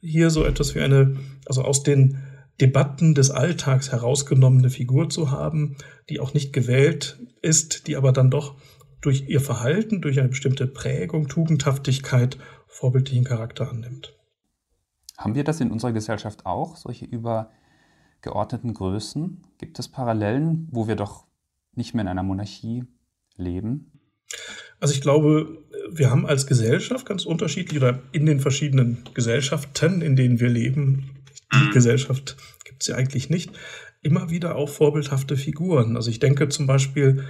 hier 0.00 0.30
so 0.30 0.44
etwas 0.44 0.74
wie 0.74 0.80
eine, 0.80 1.16
also 1.46 1.62
aus 1.62 1.82
den 1.82 2.18
Debatten 2.60 3.14
des 3.14 3.30
Alltags 3.30 3.92
herausgenommene 3.92 4.70
Figur 4.70 5.08
zu 5.08 5.30
haben, 5.30 5.76
die 6.08 6.20
auch 6.20 6.34
nicht 6.34 6.52
gewählt 6.52 7.18
ist, 7.42 7.86
die 7.86 7.96
aber 7.96 8.12
dann 8.12 8.30
doch 8.30 8.56
durch 9.00 9.28
ihr 9.28 9.40
Verhalten, 9.40 10.02
durch 10.02 10.18
eine 10.18 10.28
bestimmte 10.28 10.66
Prägung, 10.66 11.28
Tugendhaftigkeit 11.28 12.38
vorbildlichen 12.66 13.24
Charakter 13.24 13.70
annimmt. 13.70 14.14
Haben 15.16 15.34
wir 15.34 15.44
das 15.44 15.60
in 15.60 15.70
unserer 15.70 15.92
Gesellschaft 15.92 16.46
auch, 16.46 16.76
solche 16.76 17.06
übergeordneten 17.06 18.74
Größen? 18.74 19.42
Gibt 19.58 19.78
es 19.78 19.88
Parallelen, 19.88 20.68
wo 20.70 20.88
wir 20.88 20.96
doch 20.96 21.26
nicht 21.74 21.94
mehr 21.94 22.02
in 22.02 22.08
einer 22.08 22.22
Monarchie 22.22 22.84
leben? 23.36 24.00
Also 24.80 24.94
ich 24.94 25.00
glaube, 25.00 25.58
wir 25.90 26.10
haben 26.10 26.26
als 26.26 26.46
Gesellschaft 26.46 27.04
ganz 27.04 27.26
unterschiedlich 27.26 27.78
oder 27.78 28.00
in 28.12 28.24
den 28.24 28.40
verschiedenen 28.40 29.04
Gesellschaften, 29.12 30.00
in 30.00 30.16
denen 30.16 30.40
wir 30.40 30.48
leben. 30.48 31.19
Gesellschaft 31.72 32.36
gibt 32.64 32.82
es 32.82 32.88
ja 32.88 32.96
eigentlich 32.96 33.30
nicht, 33.30 33.52
immer 34.02 34.30
wieder 34.30 34.56
auch 34.56 34.68
vorbildhafte 34.68 35.36
Figuren. 35.36 35.96
Also 35.96 36.10
ich 36.10 36.18
denke 36.18 36.48
zum 36.48 36.66
Beispiel, 36.66 37.24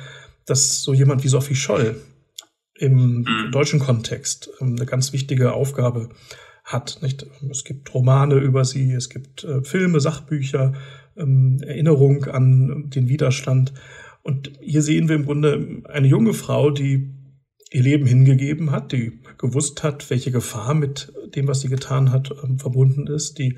dass 0.46 0.82
so 0.82 0.92
jemand 0.92 1.24
wie 1.24 1.28
Sophie 1.28 1.54
Scholl 1.54 2.00
im 2.74 3.18
mhm. 3.18 3.50
deutschen 3.52 3.78
Kontext 3.78 4.50
ähm, 4.60 4.76
eine 4.76 4.86
ganz 4.86 5.12
wichtige 5.12 5.52
Aufgabe 5.52 6.08
hat. 6.64 6.98
Nicht? 7.02 7.26
Es 7.50 7.64
gibt 7.64 7.92
Romane 7.94 8.36
über 8.36 8.64
sie, 8.64 8.92
es 8.92 9.08
gibt 9.08 9.44
äh, 9.44 9.62
Filme, 9.62 10.00
Sachbücher, 10.00 10.72
ähm, 11.16 11.60
Erinnerung 11.62 12.24
an 12.24 12.90
den 12.90 13.08
Widerstand. 13.08 13.72
Und 14.22 14.52
hier 14.60 14.82
sehen 14.82 15.08
wir 15.08 15.16
im 15.16 15.24
Grunde 15.24 15.82
eine 15.84 16.06
junge 16.06 16.34
Frau, 16.34 16.70
die 16.70 17.14
ihr 17.70 17.82
Leben 17.82 18.06
hingegeben 18.06 18.70
hat, 18.70 18.92
die 18.92 19.20
gewusst 19.38 19.82
hat, 19.82 20.10
welche 20.10 20.32
Gefahr 20.32 20.74
mit 20.74 21.12
dem, 21.34 21.46
was 21.48 21.60
sie 21.60 21.68
getan 21.68 22.10
hat, 22.10 22.32
ähm, 22.42 22.58
verbunden 22.58 23.06
ist, 23.06 23.38
die 23.38 23.56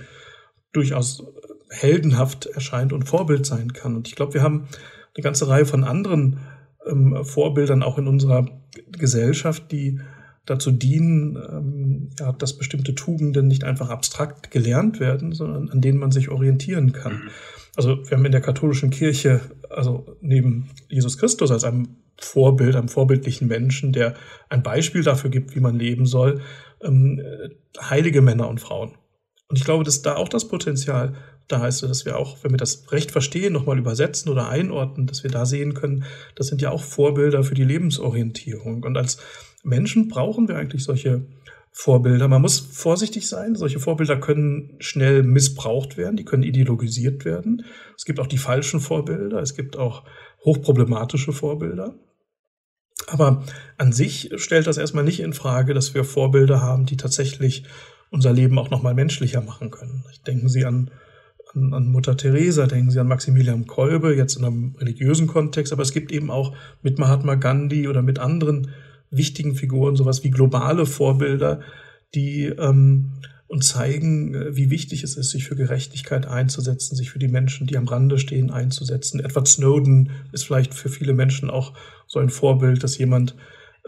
durchaus 0.73 1.25
heldenhaft 1.71 2.47
erscheint 2.47 2.93
und 2.93 3.09
Vorbild 3.09 3.47
sein 3.47 3.73
kann. 3.73 3.97
Und 3.97 4.09
ich 4.09 4.15
glaube, 4.15 4.35
wir 4.35 4.43
haben 4.43 4.69
eine 5.15 5.23
ganze 5.23 5.49
Reihe 5.49 5.67
von 5.67 5.85
anderen 5.85 6.39
ähm, 6.87 7.25
Vorbildern 7.25 7.83
auch 7.83 7.99
in 7.99 8.07
unserer 8.07 8.47
Gesellschaft, 8.91 9.71
die 9.73 10.01
dazu 10.47 10.73
dienen, 10.73 11.37
ähm, 11.37 12.11
ja, 12.19 12.33
dass 12.33 12.59
bestimmte 12.59 12.95
Tugenden 12.95 13.47
nicht 13.47 13.65
einfach 13.65 13.91
abstrakt 13.91 14.51
gelernt 14.51 14.99
werden, 14.99 15.33
sondern 15.33 15.71
an 15.71 15.81
denen 15.81 15.99
man 15.99 16.11
sich 16.11 16.31
orientieren 16.31 16.93
kann. 16.93 17.31
Also 17.77 17.99
wir 18.09 18.17
haben 18.17 18.25
in 18.25 18.33
der 18.33 18.41
katholischen 18.41 18.91
Kirche, 18.91 19.41
also 19.71 20.17
neben 20.21 20.71
Jesus 20.89 21.17
Christus 21.17 21.51
als 21.51 21.65
einem 21.65 21.97
Vorbild, 22.19 22.77
einem 22.77 22.89
vorbildlichen 22.89 23.49
Menschen, 23.49 23.93
der 23.93 24.15
ein 24.49 24.63
Beispiel 24.63 25.03
dafür 25.03 25.31
gibt, 25.31 25.57
wie 25.57 25.61
man 25.61 25.79
leben 25.79 26.07
soll, 26.07 26.41
ähm, 26.83 27.23
heilige 27.81 28.21
Männer 28.21 28.49
und 28.49 28.61
Frauen. 28.61 28.93
Und 29.53 29.59
ich 29.59 29.65
glaube, 29.65 29.85
dass 29.85 30.01
da 30.01 30.17
auch 30.17 30.31
das 30.31 30.49
Potenzial 30.49 31.15
da 31.47 31.61
heißt, 31.61 31.83
dass 31.83 32.07
wir 32.07 32.17
auch, 32.17 32.39
wenn 32.43 32.53
wir 32.53 32.57
das 32.57 32.91
Recht 32.91 33.11
verstehen, 33.11 33.53
nochmal 33.53 33.79
übersetzen 33.79 34.33
oder 34.33 34.49
einordnen, 34.49 35.07
dass 35.07 35.25
wir 35.25 35.31
da 35.31 35.45
sehen 35.45 35.75
können, 35.75 36.05
das 36.37 36.47
sind 36.47 36.63
ja 36.63 36.71
auch 36.71 36.83
Vorbilder 36.83 37.45
für 37.45 37.55
die 37.55 37.63
Lebensorientierung. 37.63 38.83
Und 38.83 38.97
als 38.97 39.19
Menschen 39.63 40.09
brauchen 40.09 40.49
wir 40.49 40.57
eigentlich 40.57 40.85
solche 40.85 41.27
Vorbilder. 41.71 42.29
Man 42.29 42.41
muss 42.41 42.61
vorsichtig 42.61 43.29
sein. 43.29 43.55
Solche 43.55 43.79
Vorbilder 43.79 44.19
können 44.19 44.75
schnell 44.79 45.23
missbraucht 45.23 45.99
werden, 45.99 46.17
die 46.17 46.25
können 46.25 46.45
ideologisiert 46.45 47.27
werden. 47.27 47.67
Es 47.95 48.07
gibt 48.07 48.21
auch 48.21 48.29
die 48.29 48.39
falschen 48.39 48.81
Vorbilder, 48.81 49.43
es 49.43 49.55
gibt 49.55 49.77
auch 49.77 50.05
hochproblematische 50.47 51.35
Vorbilder. 51.35 51.95
Aber 53.07 53.45
an 53.77 53.93
sich 53.93 54.31
stellt 54.37 54.67
das 54.67 54.79
erstmal 54.79 55.05
nicht 55.05 55.21
in 55.21 55.35
Frage, 55.35 55.75
dass 55.75 55.93
wir 55.93 56.05
Vorbilder 56.05 56.63
haben, 56.63 56.87
die 56.87 56.97
tatsächlich 56.97 57.65
unser 58.13 58.33
Leben 58.33 58.59
auch 58.59 58.71
nochmal 58.71 58.95
menschlicher 58.95 59.41
machen 59.41 59.71
können. 59.71 60.05
Denken 60.27 60.49
Sie 60.49 60.65
an, 60.65 60.91
an, 61.55 61.73
an 61.73 61.89
Mutter 61.89 62.17
Teresa, 62.17 62.67
denken 62.67 62.91
Sie 62.91 63.01
an 63.01 63.09
Maximilian 63.09 63.67
Kolbe, 63.67 64.15
jetzt 64.15 64.37
in 64.37 64.45
einem 64.45 64.77
religiösen 64.79 65.27
Kontext, 65.27 65.73
aber 65.73 65.83
es 65.83 65.93
gibt 65.93 66.13
eben 66.13 66.31
auch 66.31 66.55
mit 66.83 66.99
Mahatma 66.99 67.35
Gandhi 67.35 67.89
oder 67.89 68.03
mit 68.03 68.19
anderen 68.19 68.69
wichtigen 69.11 69.55
Figuren 69.55 69.97
sowas 69.97 70.23
wie 70.23 70.31
globale 70.31 70.87
Vorbilder, 70.87 71.61
die 72.15 72.45
ähm, 72.45 73.13
uns 73.47 73.69
zeigen, 73.69 74.35
äh, 74.35 74.57
wie 74.57 74.71
wichtig 74.71 75.03
es 75.05 75.17
ist, 75.17 75.31
sich 75.31 75.45
für 75.45 75.57
Gerechtigkeit 75.57 76.27
einzusetzen, 76.27 76.97
sich 76.97 77.11
für 77.11 77.19
die 77.19 77.29
Menschen, 77.29 77.67
die 77.67 77.77
am 77.77 77.89
Rande 77.89 78.19
stehen, 78.19 78.51
einzusetzen. 78.51 79.21
Edward 79.21 79.49
Snowden 79.49 80.11
ist 80.33 80.45
vielleicht 80.45 80.75
für 80.75 80.91
viele 80.91 81.15
Menschen 81.15 81.51
auch 81.51 81.75
so 82.07 82.19
ein 82.19 82.31
Vorbild, 82.31 82.83
dass 82.83 82.99
jemand 82.99 83.37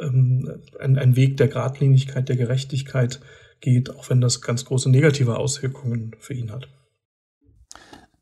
ähm, 0.00 0.50
ein, 0.80 0.98
ein 0.98 1.16
Weg 1.16 1.36
der 1.36 1.48
Gradlinigkeit, 1.48 2.28
der 2.28 2.36
Gerechtigkeit 2.36 3.20
geht, 3.60 3.90
auch 3.90 4.10
wenn 4.10 4.20
das 4.20 4.40
ganz 4.40 4.64
große 4.64 4.90
negative 4.90 5.36
Auswirkungen 5.36 6.14
für 6.18 6.34
ihn 6.34 6.50
hat. 6.50 6.68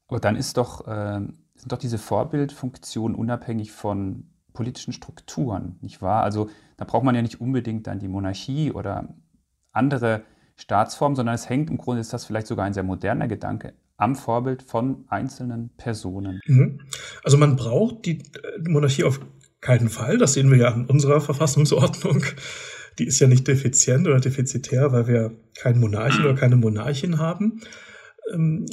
Aber 0.08 0.20
dann 0.20 0.36
ist 0.36 0.56
doch, 0.56 0.86
äh, 0.86 1.20
sind 1.54 1.72
doch 1.72 1.78
diese 1.78 1.98
Vorbildfunktionen 1.98 3.16
unabhängig 3.16 3.72
von 3.72 4.30
politischen 4.52 4.92
Strukturen, 4.92 5.78
nicht 5.80 6.02
wahr? 6.02 6.22
Also 6.22 6.50
da 6.76 6.84
braucht 6.84 7.04
man 7.04 7.14
ja 7.14 7.22
nicht 7.22 7.40
unbedingt 7.40 7.86
dann 7.86 7.98
die 7.98 8.08
Monarchie 8.08 8.72
oder 8.72 9.14
andere 9.72 10.22
Staatsformen, 10.56 11.16
sondern 11.16 11.34
es 11.34 11.48
hängt 11.48 11.70
im 11.70 11.78
Grunde, 11.78 12.00
ist 12.00 12.12
das 12.12 12.24
vielleicht 12.24 12.46
sogar 12.46 12.66
ein 12.66 12.74
sehr 12.74 12.82
moderner 12.82 13.26
Gedanke, 13.26 13.74
am 13.96 14.16
Vorbild 14.16 14.62
von 14.62 15.04
einzelnen 15.08 15.70
Personen. 15.76 16.40
Mhm. 16.46 16.80
Also 17.24 17.38
man 17.38 17.56
braucht 17.56 18.04
die 18.04 18.22
Monarchie 18.66 19.04
auf 19.04 19.20
keinen 19.60 19.88
Fall, 19.88 20.18
das 20.18 20.34
sehen 20.34 20.50
wir 20.50 20.58
ja 20.58 20.70
in 20.70 20.86
unserer 20.86 21.20
Verfassungsordnung 21.20 22.22
die 22.98 23.06
ist 23.06 23.20
ja 23.20 23.26
nicht 23.26 23.46
defizient 23.48 24.06
oder 24.06 24.20
defizitär, 24.20 24.92
weil 24.92 25.06
wir 25.06 25.32
keinen 25.54 25.80
Monarchen 25.80 26.24
oder 26.24 26.34
keine 26.34 26.56
Monarchin 26.56 27.18
haben. 27.18 27.60
Ähm, 28.32 28.66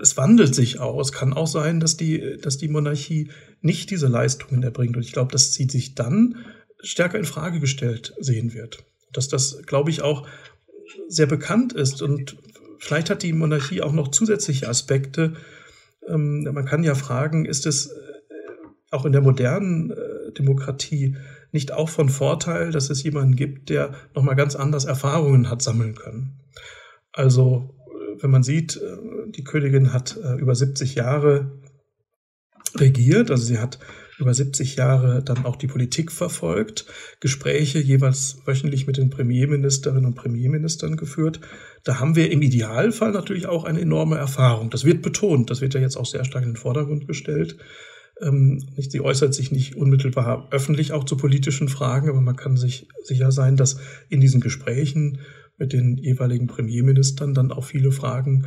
es 0.00 0.16
wandelt 0.16 0.54
sich 0.54 0.80
auch. 0.80 1.00
Es 1.00 1.12
kann 1.12 1.32
auch 1.32 1.46
sein, 1.46 1.80
dass 1.80 1.96
die, 1.96 2.36
dass 2.42 2.58
die 2.58 2.68
Monarchie 2.68 3.30
nicht 3.60 3.90
diese 3.90 4.08
Leistungen 4.08 4.62
erbringt. 4.62 4.96
Und 4.96 5.04
ich 5.04 5.12
glaube, 5.12 5.32
dass 5.32 5.52
sie 5.52 5.68
sich 5.68 5.94
dann 5.94 6.36
stärker 6.82 7.18
in 7.18 7.24
Frage 7.24 7.60
gestellt 7.60 8.14
sehen 8.18 8.54
wird. 8.54 8.84
Dass 9.12 9.28
das, 9.28 9.62
glaube 9.66 9.90
ich, 9.90 10.02
auch 10.02 10.26
sehr 11.08 11.26
bekannt 11.26 11.72
ist. 11.72 12.02
Und 12.02 12.36
vielleicht 12.78 13.10
hat 13.10 13.22
die 13.22 13.32
Monarchie 13.32 13.82
auch 13.82 13.92
noch 13.92 14.08
zusätzliche 14.08 14.68
Aspekte. 14.68 15.34
Ähm, 16.06 16.42
man 16.52 16.64
kann 16.64 16.84
ja 16.84 16.94
fragen, 16.94 17.44
ist 17.44 17.66
es 17.66 17.86
äh, 17.86 17.94
auch 18.90 19.04
in 19.04 19.12
der 19.12 19.22
modernen 19.22 19.90
äh, 19.90 20.32
Demokratie 20.32 21.16
nicht 21.52 21.72
auch 21.72 21.88
von 21.88 22.08
Vorteil, 22.08 22.70
dass 22.70 22.90
es 22.90 23.02
jemanden 23.02 23.36
gibt, 23.36 23.70
der 23.70 23.94
nochmal 24.14 24.36
ganz 24.36 24.56
anders 24.56 24.84
Erfahrungen 24.84 25.50
hat 25.50 25.62
sammeln 25.62 25.94
können. 25.94 26.40
Also, 27.12 27.74
äh, 27.86 28.22
wenn 28.22 28.30
man 28.30 28.42
sieht, 28.42 28.76
äh, 28.76 29.30
die 29.30 29.44
Königin 29.44 29.92
hat 29.92 30.18
äh, 30.22 30.34
über 30.34 30.54
70 30.54 30.94
Jahre 30.94 31.60
regiert, 32.76 33.30
also 33.30 33.44
sie 33.44 33.58
hat 33.58 33.78
über 34.20 34.34
70 34.34 34.76
Jahre 34.76 35.22
dann 35.22 35.44
auch 35.46 35.56
die 35.56 35.66
Politik 35.66 36.12
verfolgt, 36.12 36.84
Gespräche 37.20 37.78
jeweils 37.78 38.36
wöchentlich 38.44 38.86
mit 38.86 38.98
den 38.98 39.08
Premierministerinnen 39.08 40.04
und 40.04 40.14
Premierministern 40.14 40.96
geführt. 40.96 41.40
Da 41.84 41.98
haben 41.98 42.16
wir 42.16 42.30
im 42.30 42.42
Idealfall 42.42 43.12
natürlich 43.12 43.46
auch 43.46 43.64
eine 43.64 43.80
enorme 43.80 44.18
Erfahrung. 44.18 44.68
Das 44.68 44.84
wird 44.84 45.00
betont, 45.00 45.50
das 45.50 45.62
wird 45.62 45.74
ja 45.74 45.80
jetzt 45.80 45.96
auch 45.96 46.04
sehr 46.04 46.24
stark 46.24 46.44
in 46.44 46.50
den 46.50 46.56
Vordergrund 46.56 47.06
gestellt. 47.08 47.56
Ähm, 48.22 48.62
sie 48.76 49.00
äußert 49.00 49.34
sich 49.34 49.50
nicht 49.50 49.76
unmittelbar 49.76 50.48
öffentlich 50.50 50.92
auch 50.92 51.04
zu 51.04 51.16
politischen 51.16 51.68
Fragen, 51.68 52.08
aber 52.08 52.20
man 52.20 52.36
kann 52.36 52.56
sich 52.56 52.88
sicher 53.02 53.32
sein, 53.32 53.56
dass 53.56 53.78
in 54.08 54.20
diesen 54.20 54.40
Gesprächen 54.40 55.18
mit 55.56 55.72
den 55.72 55.96
jeweiligen 55.98 56.46
Premierministern 56.46 57.34
dann 57.34 57.52
auch 57.52 57.64
viele 57.64 57.92
Fragen 57.92 58.46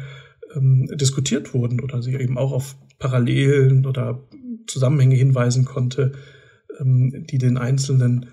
ähm, 0.55 0.87
diskutiert 0.95 1.53
wurden 1.53 1.79
oder 1.79 2.01
sie 2.01 2.15
eben 2.15 2.37
auch 2.37 2.51
auf 2.51 2.75
Parallelen 2.99 3.85
oder 3.85 4.23
Zusammenhänge 4.67 5.15
hinweisen 5.15 5.65
konnte, 5.65 6.13
ähm, 6.79 7.25
die 7.29 7.37
den 7.37 7.57
einzelnen 7.57 8.27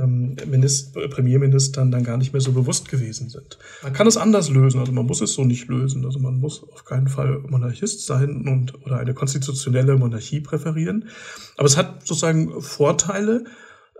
ähm, 0.00 0.36
Minister, 0.46 1.08
Premierministern 1.08 1.90
dann 1.90 2.04
gar 2.04 2.16
nicht 2.16 2.32
mehr 2.32 2.40
so 2.40 2.52
bewusst 2.52 2.88
gewesen 2.88 3.28
sind. 3.28 3.58
Man 3.82 3.92
kann 3.92 4.06
es 4.06 4.16
anders 4.16 4.50
lösen, 4.50 4.80
also 4.80 4.92
man 4.92 5.06
muss 5.06 5.20
es 5.20 5.34
so 5.34 5.44
nicht 5.44 5.68
lösen. 5.68 6.04
Also 6.04 6.18
man 6.18 6.38
muss 6.38 6.62
auf 6.72 6.84
keinen 6.84 7.08
Fall 7.08 7.40
Monarchist 7.48 8.06
sein 8.06 8.46
und 8.48 8.84
oder 8.84 8.98
eine 8.98 9.14
konstitutionelle 9.14 9.96
Monarchie 9.96 10.40
präferieren. 10.40 11.08
Aber 11.56 11.66
es 11.66 11.76
hat 11.76 12.06
sozusagen 12.06 12.60
Vorteile, 12.60 13.44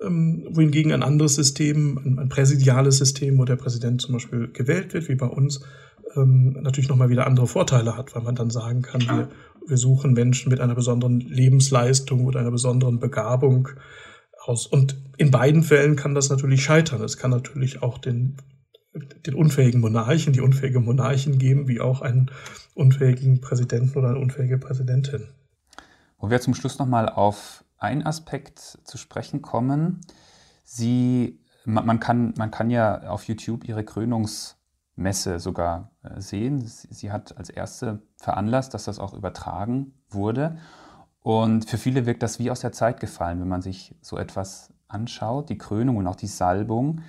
ähm, 0.02 0.46
wohingegen 0.50 0.92
ein 0.92 1.02
anderes 1.02 1.34
System, 1.34 1.98
ein, 1.98 2.18
ein 2.18 2.28
präsidiales 2.28 2.98
System, 2.98 3.38
wo 3.38 3.44
der 3.44 3.56
Präsident 3.56 4.02
zum 4.02 4.14
Beispiel 4.14 4.48
gewählt 4.52 4.94
wird, 4.94 5.08
wie 5.08 5.14
bei 5.14 5.26
uns, 5.26 5.60
ähm, 6.16 6.56
natürlich 6.60 6.88
nochmal 6.88 7.08
wieder 7.08 7.26
andere 7.26 7.46
Vorteile 7.46 7.96
hat, 7.96 8.14
weil 8.14 8.22
man 8.22 8.34
dann 8.34 8.50
sagen 8.50 8.82
kann, 8.82 9.02
wir, 9.02 9.28
wir 9.66 9.76
suchen 9.76 10.12
Menschen 10.12 10.50
mit 10.50 10.60
einer 10.60 10.74
besonderen 10.74 11.20
Lebensleistung 11.20 12.24
oder 12.24 12.40
einer 12.40 12.50
besonderen 12.50 13.00
Begabung 13.00 13.68
aus. 14.48 14.66
Und 14.66 14.96
in 15.16 15.30
beiden 15.30 15.62
Fällen 15.62 15.96
kann 15.96 16.14
das 16.14 16.30
natürlich 16.30 16.62
scheitern. 16.64 17.02
Es 17.02 17.16
kann 17.16 17.30
natürlich 17.30 17.82
auch 17.82 17.98
den, 17.98 18.36
den 19.26 19.34
unfähigen 19.34 19.80
Monarchen, 19.80 20.32
die 20.32 20.40
unfähige 20.40 20.80
Monarchin 20.80 21.38
geben, 21.38 21.68
wie 21.68 21.80
auch 21.80 22.02
einen 22.02 22.30
unfähigen 22.74 23.40
Präsidenten 23.40 23.98
oder 23.98 24.10
eine 24.10 24.18
unfähige 24.18 24.58
Präsidentin. 24.58 25.28
Wo 26.18 26.30
wir 26.30 26.40
zum 26.40 26.54
Schluss 26.54 26.78
nochmal 26.78 27.08
auf 27.08 27.64
einen 27.78 28.06
Aspekt 28.06 28.58
zu 28.84 28.98
sprechen 28.98 29.42
kommen. 29.42 30.00
Sie, 30.64 31.40
man, 31.64 31.86
man, 31.86 32.00
kann, 32.00 32.34
man 32.36 32.50
kann 32.50 32.70
ja 32.70 33.08
auf 33.08 33.24
YouTube 33.24 33.64
ihre 33.68 33.84
Krönungsmesse 33.84 35.38
sogar 35.38 35.92
äh, 36.02 36.20
sehen. 36.20 36.66
Sie, 36.66 36.88
sie 36.90 37.12
hat 37.12 37.36
als 37.36 37.50
erste 37.50 38.02
veranlasst, 38.16 38.74
dass 38.74 38.84
das 38.84 38.98
auch 38.98 39.12
übertragen 39.12 39.92
wurde. 40.08 40.56
Und 41.24 41.64
für 41.70 41.78
viele 41.78 42.04
wirkt 42.04 42.22
das 42.22 42.38
wie 42.38 42.50
aus 42.50 42.60
der 42.60 42.72
Zeit 42.72 43.00
gefallen, 43.00 43.40
wenn 43.40 43.48
man 43.48 43.62
sich 43.62 43.94
so 44.02 44.18
etwas 44.18 44.74
anschaut, 44.88 45.48
die 45.48 45.56
Krönung 45.56 45.96
und 45.96 46.06
auch 46.06 46.16
die 46.16 46.26
Salbung. 46.26 47.00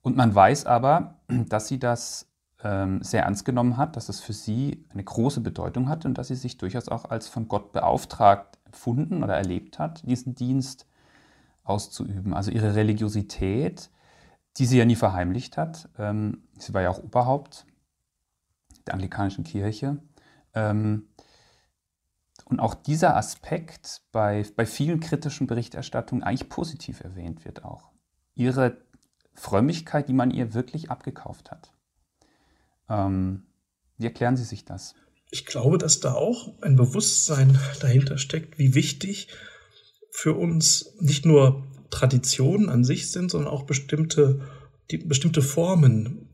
Und 0.00 0.16
man 0.16 0.32
weiß 0.32 0.66
aber, 0.66 1.16
dass 1.48 1.66
sie 1.66 1.80
das 1.80 2.30
ähm, 2.62 3.02
sehr 3.02 3.24
ernst 3.24 3.44
genommen 3.44 3.76
hat, 3.76 3.96
dass 3.96 4.08
es 4.08 4.20
für 4.20 4.32
sie 4.32 4.86
eine 4.90 5.02
große 5.02 5.40
Bedeutung 5.40 5.88
hat 5.88 6.06
und 6.06 6.16
dass 6.18 6.28
sie 6.28 6.36
sich 6.36 6.56
durchaus 6.56 6.88
auch 6.88 7.06
als 7.06 7.26
von 7.26 7.48
Gott 7.48 7.72
beauftragt 7.72 8.60
empfunden 8.64 9.24
oder 9.24 9.34
erlebt 9.34 9.80
hat, 9.80 10.06
diesen 10.06 10.36
Dienst 10.36 10.86
auszuüben. 11.64 12.32
Also 12.32 12.52
ihre 12.52 12.76
Religiosität, 12.76 13.90
die 14.56 14.66
sie 14.66 14.78
ja 14.78 14.84
nie 14.84 14.94
verheimlicht 14.94 15.56
hat. 15.56 15.88
Ähm, 15.98 16.44
sie 16.60 16.72
war 16.74 16.82
ja 16.82 16.90
auch 16.90 17.02
Oberhaupt 17.02 17.66
der 18.86 18.94
anglikanischen 18.94 19.42
Kirche. 19.42 19.98
Ähm, 20.54 21.08
und 22.44 22.60
auch 22.60 22.74
dieser 22.74 23.16
Aspekt 23.16 24.02
bei, 24.12 24.44
bei 24.56 24.66
vielen 24.66 25.00
kritischen 25.00 25.46
Berichterstattungen 25.46 26.22
eigentlich 26.22 26.48
positiv 26.48 27.00
erwähnt 27.00 27.44
wird 27.44 27.64
auch. 27.64 27.90
Ihre 28.34 28.76
Frömmigkeit, 29.34 30.08
die 30.08 30.12
man 30.12 30.30
ihr 30.30 30.54
wirklich 30.54 30.90
abgekauft 30.90 31.50
hat. 31.50 31.72
Ähm, 32.88 33.46
wie 33.96 34.06
erklären 34.06 34.36
Sie 34.36 34.44
sich 34.44 34.64
das? 34.64 34.94
Ich 35.30 35.46
glaube, 35.46 35.78
dass 35.78 36.00
da 36.00 36.14
auch 36.14 36.52
ein 36.60 36.76
Bewusstsein 36.76 37.58
dahinter 37.80 38.18
steckt, 38.18 38.58
wie 38.58 38.74
wichtig 38.74 39.28
für 40.10 40.34
uns 40.34 40.94
nicht 41.00 41.26
nur 41.26 41.66
Traditionen 41.90 42.68
an 42.68 42.84
sich 42.84 43.10
sind, 43.10 43.30
sondern 43.30 43.52
auch 43.52 43.64
bestimmte, 43.64 44.40
die, 44.90 44.98
bestimmte 44.98 45.42
Formen 45.42 46.28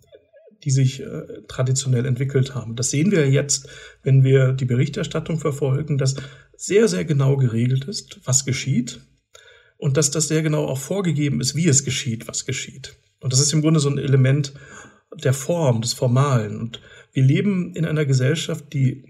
die 0.65 0.71
sich 0.71 1.01
äh, 1.01 1.43
traditionell 1.49 2.07
entwickelt 2.07 2.55
haben. 2.55 2.77
Das 2.77 2.91
sehen 2.91 3.11
wir 3.11 3.29
jetzt, 3.31 3.69
wenn 4.03 4.25
wir 4.25 4.53
die 4.53 4.67
Berichterstattung 4.67 5.39
verfolgen, 5.39 5.99
dass 5.99 6.17
sehr, 6.57 6.89
sehr 6.89 7.05
genau 7.05 7.37
geregelt 7.37 7.85
ist, 7.85 8.21
was 8.25 8.45
geschieht 8.45 9.01
und 9.79 9.97
dass 9.97 10.11
das 10.11 10.29
sehr 10.29 10.43
genau 10.43 10.67
auch 10.67 10.79
vorgegeben 10.79 11.41
ist, 11.41 11.55
wie 11.57 11.69
es 11.69 11.85
geschieht, 11.85 12.29
was 12.29 12.45
geschieht. 12.45 12.97
Und 13.21 13.33
das 13.33 13.41
ist 13.41 13.53
im 13.53 13.63
Grunde 13.63 13.81
so 13.81 13.89
ein 13.89 13.99
Element 13.99 14.53
der 15.15 15.33
Form, 15.33 15.81
des 15.81 15.93
Formalen. 15.93 16.59
Und 16.59 16.81
wir 17.13 17.23
leben 17.23 17.75
in 17.75 17.85
einer 17.85 18.05
Gesellschaft, 18.05 18.73
die 18.73 19.05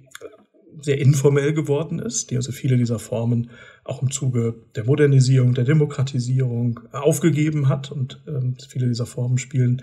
sehr 0.80 0.98
informell 0.98 1.52
geworden 1.52 1.98
ist, 1.98 2.30
die 2.30 2.36
also 2.36 2.52
viele 2.52 2.76
dieser 2.76 2.98
Formen 2.98 3.50
auch 3.84 4.02
im 4.02 4.10
Zuge 4.10 4.54
der 4.76 4.84
Modernisierung, 4.84 5.54
der 5.54 5.64
Demokratisierung 5.64 6.80
aufgegeben 6.92 7.68
hat. 7.68 7.90
Und 7.90 8.22
ähm, 8.26 8.56
viele 8.68 8.86
dieser 8.88 9.06
Formen 9.06 9.38
spielen 9.38 9.82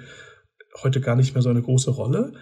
heute 0.83 1.01
gar 1.01 1.15
nicht 1.15 1.33
mehr 1.33 1.41
so 1.41 1.49
eine 1.49 1.61
große 1.61 1.91
Rolle. 1.91 2.33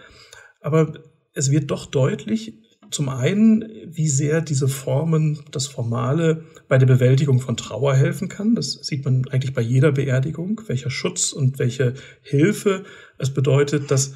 Aber 0.62 0.94
es 1.34 1.52
wird 1.52 1.72
doch 1.72 1.86
deutlich, 1.86 2.60
zum 2.92 3.10
einen, 3.10 3.66
wie 3.88 4.08
sehr 4.08 4.42
diese 4.42 4.68
Formen, 4.68 5.44
das 5.52 5.68
Formale 5.68 6.46
bei 6.68 6.78
der 6.78 6.86
Bewältigung 6.86 7.40
von 7.40 7.58
Trauer 7.58 7.96
helfen 7.96 8.30
kann. 8.30 8.56
Das 8.56 8.74
sieht 8.74 9.04
man 9.06 9.28
eigentlich 9.30 9.54
bei 9.54 9.62
jeder 9.62 9.92
Beerdigung, 9.92 10.62
welcher 10.68 10.90
Schutz 10.90 11.34
und 11.34 11.60
welche 11.60 11.96
Hilfe 12.22 12.84
es 13.18 13.34
bedeutet, 13.34 13.92
dass 13.92 14.14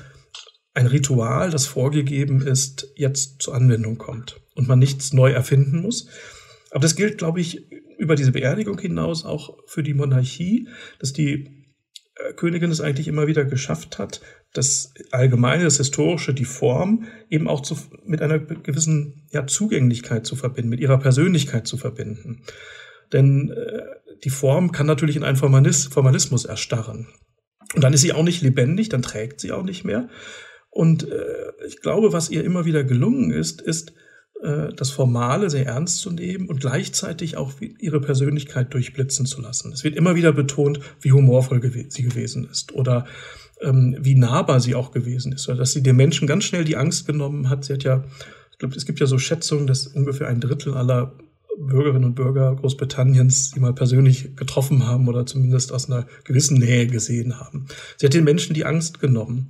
ein 0.74 0.86
Ritual, 0.86 1.50
das 1.50 1.66
vorgegeben 1.66 2.42
ist, 2.42 2.92
jetzt 2.96 3.42
zur 3.42 3.56
Anwendung 3.56 3.98
kommt 3.98 4.40
und 4.56 4.68
man 4.68 4.80
nichts 4.80 5.14
neu 5.14 5.32
erfinden 5.32 5.82
muss. 5.82 6.08
Aber 6.72 6.82
das 6.82 6.96
gilt, 6.96 7.18
glaube 7.18 7.42
ich, 7.42 7.70
über 7.98 8.16
diese 8.16 8.32
Beerdigung 8.32 8.80
hinaus 8.80 9.26
auch 9.26 9.58
für 9.66 9.84
die 9.84 9.94
Monarchie, 9.94 10.70
dass 11.00 11.12
die 11.12 11.59
Königin 12.36 12.72
es 12.72 12.82
eigentlich 12.82 13.08
immer 13.08 13.28
wieder 13.28 13.46
geschafft 13.46 13.98
hat, 13.98 14.22
das 14.54 14.94
Allgemeine, 15.12 15.64
das 15.64 15.78
Historische, 15.78 16.34
die 16.34 16.46
Form 16.46 17.06
eben 17.30 17.48
auch 17.48 17.62
zu, 17.62 17.78
mit 18.06 18.22
einer 18.22 18.40
gewissen 18.40 19.28
ja, 19.32 19.48
Zugänglichkeit 19.48 20.26
zu 20.26 20.36
verbinden, 20.36 20.70
mit 20.70 20.80
ihrer 20.80 20.98
Persönlichkeit 20.98 21.68
zu 21.68 21.78
verbinden. 21.78 22.42
Denn 23.14 23.52
äh, 23.52 23.84
die 24.24 24.30
Form 24.30 24.72
kann 24.72 24.88
natürlich 24.88 25.16
in 25.16 25.24
einen 25.24 25.38
Formalis 25.38 25.86
Formalismus 25.88 26.46
erstarren. 26.46 27.08
Und 27.76 27.84
dann 27.84 27.94
ist 27.94 28.02
sie 28.02 28.14
auch 28.14 28.24
nicht 28.24 28.42
lebendig, 28.42 28.90
dann 28.90 29.02
trägt 29.02 29.40
sie 29.40 29.52
auch 29.52 29.64
nicht 29.64 29.86
mehr. 29.86 30.10
Und 30.70 31.08
äh, 31.08 31.52
ich 31.68 31.82
glaube, 31.82 32.14
was 32.14 32.30
ihr 32.30 32.44
immer 32.44 32.66
wieder 32.66 32.84
gelungen 32.84 33.32
ist, 33.32 33.62
ist, 33.62 33.94
das 34.42 34.90
Formale 34.90 35.50
sehr 35.50 35.66
ernst 35.66 35.98
zu 35.98 36.12
nehmen 36.12 36.48
und 36.48 36.62
gleichzeitig 36.62 37.36
auch 37.36 37.52
ihre 37.80 38.00
Persönlichkeit 38.00 38.74
durchblitzen 38.74 39.26
zu 39.26 39.42
lassen. 39.42 39.74
Es 39.74 39.84
wird 39.84 39.98
immer 39.98 40.16
wieder 40.16 40.32
betont, 40.32 40.80
wie 41.02 41.12
humorvoll 41.12 41.62
sie 41.90 42.04
gewesen 42.04 42.48
ist 42.50 42.72
oder 42.72 43.06
ähm, 43.62 43.98
wie 44.00 44.16
nahbar 44.16 44.60
sie 44.62 44.76
auch 44.76 44.92
gewesen 44.92 45.34
ist, 45.34 45.48
oder 45.50 45.58
dass 45.58 45.74
sie 45.74 45.84
den 45.84 45.96
Menschen 45.96 46.28
ganz 46.28 46.46
schnell 46.46 46.64
die 46.64 46.78
Angst 46.78 47.06
genommen 47.06 47.50
hat. 47.50 47.66
Sie 47.66 47.74
hat 47.74 47.84
ja, 47.84 48.06
ich 48.52 48.58
glaube, 48.58 48.76
es 48.76 48.86
gibt 48.86 49.00
ja 49.00 49.08
so 49.08 49.18
Schätzungen, 49.18 49.68
dass 49.68 49.88
ungefähr 49.88 50.28
ein 50.28 50.40
Drittel 50.40 50.74
aller 50.74 51.14
Bürgerinnen 51.58 52.06
und 52.06 52.16
Bürger 52.16 52.56
Großbritanniens 52.56 53.52
sie 53.52 53.60
mal 53.60 53.74
persönlich 53.74 54.38
getroffen 54.38 54.88
haben 54.88 55.10
oder 55.10 55.26
zumindest 55.26 55.74
aus 55.74 55.90
einer 55.90 56.06
gewissen 56.24 56.58
Nähe 56.58 56.88
gesehen 56.88 57.40
haben. 57.40 57.68
Sie 57.98 58.06
hat 58.06 58.14
den 58.14 58.24
Menschen 58.24 58.54
die 58.54 58.66
Angst 58.66 59.02
genommen. 59.02 59.50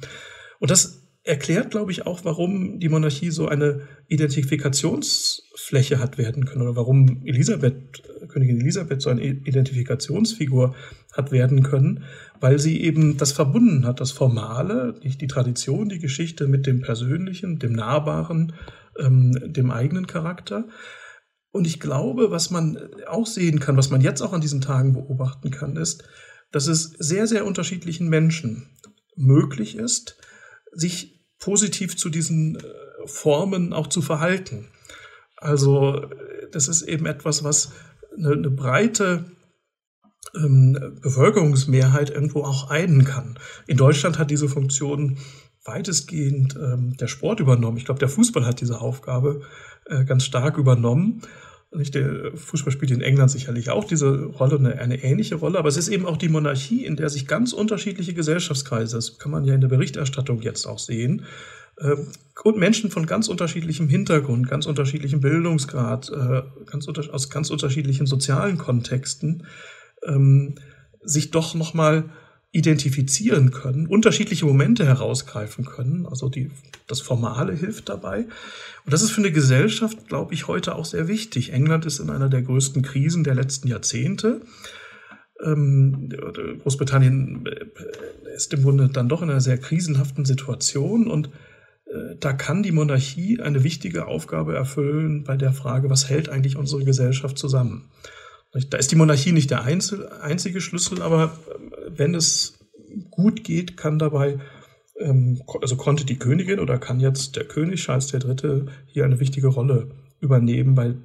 Und 0.57 0.71
das 0.71 1.03
erklärt, 1.29 1.69
glaube 1.69 1.91
ich, 1.91 2.07
auch, 2.07 2.25
warum 2.25 2.79
die 2.79 2.89
Monarchie 2.89 3.29
so 3.29 3.47
eine 3.47 3.81
Identifikationsfläche 4.07 5.99
hat 5.99 6.17
werden 6.17 6.45
können 6.45 6.63
oder 6.63 6.75
warum 6.75 7.21
Elisabeth, 7.23 8.01
Königin 8.29 8.59
Elisabeth 8.59 9.01
so 9.03 9.11
eine 9.11 9.23
Identifikationsfigur 9.23 10.75
hat 11.13 11.31
werden 11.31 11.61
können, 11.61 12.03
weil 12.39 12.57
sie 12.57 12.81
eben 12.81 13.17
das 13.17 13.31
verbunden 13.31 13.85
hat, 13.85 13.99
das 13.99 14.11
Formale, 14.11 14.95
die 15.03 15.27
Tradition, 15.27 15.89
die 15.89 15.99
Geschichte 15.99 16.47
mit 16.47 16.65
dem 16.65 16.81
Persönlichen, 16.81 17.59
dem 17.59 17.73
Nahbaren, 17.73 18.53
ähm, 18.97 19.53
dem 19.53 19.69
eigenen 19.69 20.07
Charakter. 20.07 20.67
Und 21.51 21.67
ich 21.67 21.79
glaube, 21.79 22.31
was 22.31 22.49
man 22.49 22.79
auch 23.07 23.27
sehen 23.27 23.59
kann, 23.59 23.77
was 23.77 23.91
man 23.91 24.01
jetzt 24.01 24.21
auch 24.21 24.33
an 24.33 24.41
diesen 24.41 24.61
Tagen 24.61 24.93
beobachten 24.93 25.51
kann, 25.51 25.75
ist, 25.75 26.03
dass 26.51 26.65
es 26.65 26.85
sehr, 26.97 27.27
sehr 27.27 27.45
unterschiedlichen 27.45 28.09
Menschen 28.09 28.71
möglich 29.15 29.75
ist, 29.75 30.17
sich 30.71 31.18
positiv 31.39 31.97
zu 31.97 32.09
diesen 32.09 32.57
äh, 32.57 32.61
Formen 33.05 33.73
auch 33.73 33.87
zu 33.87 34.01
verhalten. 34.01 34.67
Also 35.37 36.05
das 36.51 36.67
ist 36.67 36.81
eben 36.81 37.05
etwas, 37.05 37.43
was 37.43 37.71
eine, 38.17 38.33
eine 38.33 38.49
breite 38.49 39.25
ähm, 40.35 40.99
Bevölkerungsmehrheit 41.01 42.09
irgendwo 42.09 42.43
auch 42.43 42.69
einen 42.69 43.05
kann. 43.05 43.39
In 43.67 43.77
Deutschland 43.77 44.19
hat 44.19 44.31
diese 44.31 44.49
Funktion 44.49 45.17
weitestgehend 45.65 46.55
ähm, 46.55 46.95
der 46.97 47.07
Sport 47.07 47.39
übernommen. 47.39 47.77
Ich 47.77 47.85
glaube, 47.85 47.99
der 47.99 48.09
Fußball 48.09 48.45
hat 48.45 48.61
diese 48.61 48.81
Aufgabe 48.81 49.41
äh, 49.85 50.03
ganz 50.05 50.23
stark 50.25 50.57
übernommen. 50.57 51.21
Nicht, 51.71 51.93
der 51.93 52.31
Fußball 52.35 52.73
spielt 52.73 52.91
in 52.91 53.01
England 53.01 53.29
sicherlich 53.29 53.69
auch 53.69 53.83
diese 53.83 54.23
Rolle, 54.25 54.57
eine, 54.57 54.79
eine, 54.79 55.03
ähnliche 55.03 55.35
Rolle, 55.35 55.59
aber 55.59 55.69
es 55.69 55.77
ist 55.77 55.87
eben 55.87 56.07
auch 56.07 56.17
die 56.17 56.29
Monarchie, 56.29 56.83
in 56.83 56.95
der 56.95 57.09
sich 57.09 57.27
ganz 57.27 57.53
unterschiedliche 57.53 58.15
Gesellschaftskreise, 58.15 58.95
das 58.95 59.19
kann 59.19 59.31
man 59.31 59.45
ja 59.45 59.53
in 59.53 59.61
der 59.61 59.67
Berichterstattung 59.67 60.41
jetzt 60.41 60.65
auch 60.65 60.79
sehen, 60.79 61.25
Ähm, 61.81 62.07
und 62.43 62.57
Menschen 62.57 62.91
von 62.91 63.05
ganz 63.05 63.27
unterschiedlichem 63.27 63.89
Hintergrund, 63.89 64.49
ganz 64.49 64.65
unterschiedlichem 64.65 65.21
Bildungsgrad, 65.21 66.09
äh, 66.09 66.41
ganz 66.65 66.87
unter 66.87 67.13
aus 67.13 67.29
ganz 67.29 67.49
unterschiedlichen 67.49 68.05
sozialen 68.05 68.57
Kontexten 68.57 69.45
ähm, 70.05 70.55
sich 71.01 71.31
doch 71.31 71.55
nochmal 71.55 72.09
identifizieren 72.51 73.51
können, 73.51 73.85
unterschiedliche 73.85 74.45
Momente 74.45 74.85
herausgreifen 74.85 75.65
können. 75.65 76.07
Also 76.07 76.29
die, 76.29 76.49
das 76.87 76.99
Formale 76.99 77.53
hilft 77.53 77.89
dabei. 77.89 78.25
Und 78.85 78.93
das 78.93 79.03
ist 79.03 79.11
für 79.11 79.21
eine 79.21 79.31
Gesellschaft, 79.31 80.07
glaube 80.07 80.33
ich, 80.33 80.47
heute 80.47 80.75
auch 80.75 80.85
sehr 80.85 81.07
wichtig. 81.07 81.53
England 81.53 81.85
ist 81.85 81.99
in 81.99 82.09
einer 82.09 82.29
der 82.29 82.41
größten 82.41 82.81
Krisen 82.81 83.23
der 83.23 83.35
letzten 83.35 83.67
Jahrzehnte. 83.67 84.41
Ähm, 85.45 86.09
Großbritannien 86.63 87.45
äh, 87.45 88.35
ist 88.35 88.51
im 88.53 88.63
Grunde 88.63 88.89
dann 88.89 89.09
doch 89.09 89.21
in 89.21 89.29
einer 89.29 89.41
sehr 89.41 89.57
krisenhaften 89.57 90.25
Situation 90.25 91.07
und 91.07 91.29
äh, 91.85 92.15
da 92.19 92.33
kann 92.33 92.63
die 92.63 92.71
Monarchie 92.71 93.39
eine 93.39 93.63
wichtige 93.63 94.07
Aufgabe 94.07 94.55
erfüllen 94.55 95.23
bei 95.23 95.37
der 95.37 95.53
Frage, 95.53 95.89
was 95.89 96.09
hält 96.09 96.29
eigentlich 96.29 96.57
unsere 96.57 96.83
Gesellschaft 96.83 97.37
zusammen? 97.37 97.89
Da 98.51 98.77
ist 98.77 98.91
die 98.91 98.95
Monarchie 98.95 99.31
nicht 99.31 99.51
der 99.51 99.63
einzige 99.63 100.61
Schlüssel, 100.61 101.01
aber 101.01 101.37
äh, 101.47 101.91
wenn 101.97 102.15
es 102.15 102.59
gut 103.11 103.43
geht, 103.43 103.77
kann 103.77 103.99
dabei, 103.99 104.39
ähm, 104.99 105.41
also 105.61 105.75
konnte 105.75 106.05
die 106.05 106.17
Königin 106.17 106.59
oder 106.59 106.77
kann 106.77 106.99
jetzt 106.99 107.35
der 107.35 107.45
König 107.45 107.83
Charles 107.83 108.13
III. 108.13 108.65
hier 108.87 109.05
eine 109.05 109.19
wichtige 109.19 109.47
Rolle 109.47 109.91
übernehmen 110.19 110.75
bei, 110.75 110.95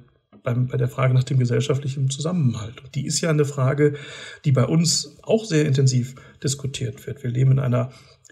beim, 0.43 0.67
bei 0.67 0.77
der 0.77 0.89
Frage 0.89 1.13
nach 1.13 1.23
dem 1.23 1.39
gesellschaftlichen 1.39 2.09
Zusammenhalt. 2.09 2.83
Und 2.83 2.95
die 2.95 3.05
ist 3.05 3.21
ja 3.21 3.29
eine 3.29 3.45
Frage, 3.45 3.95
die 4.43 4.51
bei 4.51 4.65
uns 4.65 5.17
auch 5.21 5.45
sehr 5.45 5.65
intensiv 5.65 6.15
diskutiert 6.43 7.05
wird. 7.05 7.23
Wir 7.23 7.29
leben 7.29 7.51
in 7.51 7.59
einer 7.59 7.91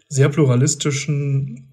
sehr 0.09 0.29
pluralistischen, 0.29 1.72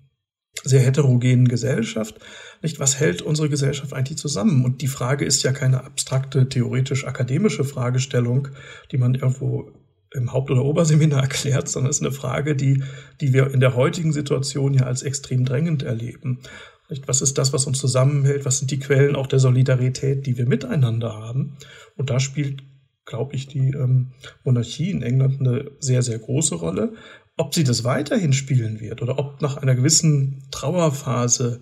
sehr 0.65 0.81
heterogenen 0.81 1.49
Gesellschaft. 1.49 2.19
Nicht, 2.63 2.79
was 2.81 3.01
hält 3.01 3.23
unsere 3.23 3.49
Gesellschaft 3.49 3.93
eigentlich 3.93 4.19
zusammen? 4.19 4.65
Und 4.65 4.83
die 4.83 4.89
Frage 4.89 5.25
ist 5.25 5.43
ja 5.43 5.53
keine 5.53 5.85
abstrakte, 5.85 6.49
theoretisch 6.49 7.07
akademische 7.07 7.65
Fragestellung, 7.65 8.49
die 8.91 8.99
man 8.99 9.15
irgendwo 9.15 9.73
im 10.13 10.33
Haupt- 10.33 10.51
oder 10.51 10.65
Oberseminar 10.65 11.23
erklärt, 11.23 11.69
sondern 11.69 11.91
es 11.91 11.99
ist 11.99 12.03
eine 12.03 12.13
Frage, 12.13 12.57
die, 12.57 12.83
die 13.21 13.33
wir 13.33 13.53
in 13.53 13.61
der 13.61 13.75
heutigen 13.75 14.13
Situation 14.13 14.75
ja 14.75 14.85
als 14.85 15.03
extrem 15.03 15.45
drängend 15.45 15.83
erleben. 15.83 16.41
Nicht, 16.89 17.07
was 17.07 17.23
ist 17.23 17.39
das, 17.39 17.53
was 17.53 17.67
uns 17.67 17.79
zusammenhält? 17.79 18.45
Was 18.45 18.59
sind 18.59 18.71
die 18.73 18.81
Quellen 18.81 19.15
auch 19.15 19.29
der 19.29 19.39
Solidarität, 19.39 20.27
die 20.27 20.37
wir 20.37 20.47
miteinander 20.47 21.15
haben? 21.15 21.57
Und 21.97 22.11
da 22.11 22.19
spielt, 22.19 22.65
glaube 23.05 23.37
ich, 23.37 23.47
die 23.47 23.69
ähm, 23.69 24.13
Monarchie 24.45 24.91
in 24.91 25.03
England 25.03 25.41
eine 25.41 25.71
sehr, 25.79 26.03
sehr 26.03 26.19
große 26.19 26.57
Rolle. 26.57 26.95
Ob 27.41 27.55
sie 27.55 27.65
das 27.65 27.85
weiterhin 27.85 28.35
spielen 28.35 28.81
wird 28.81 29.01
oder 29.01 29.19
ob 29.19 29.41
nach 29.41 29.57
einer 29.57 29.75
gewissen 29.75 30.43
Trauerphase 30.51 31.61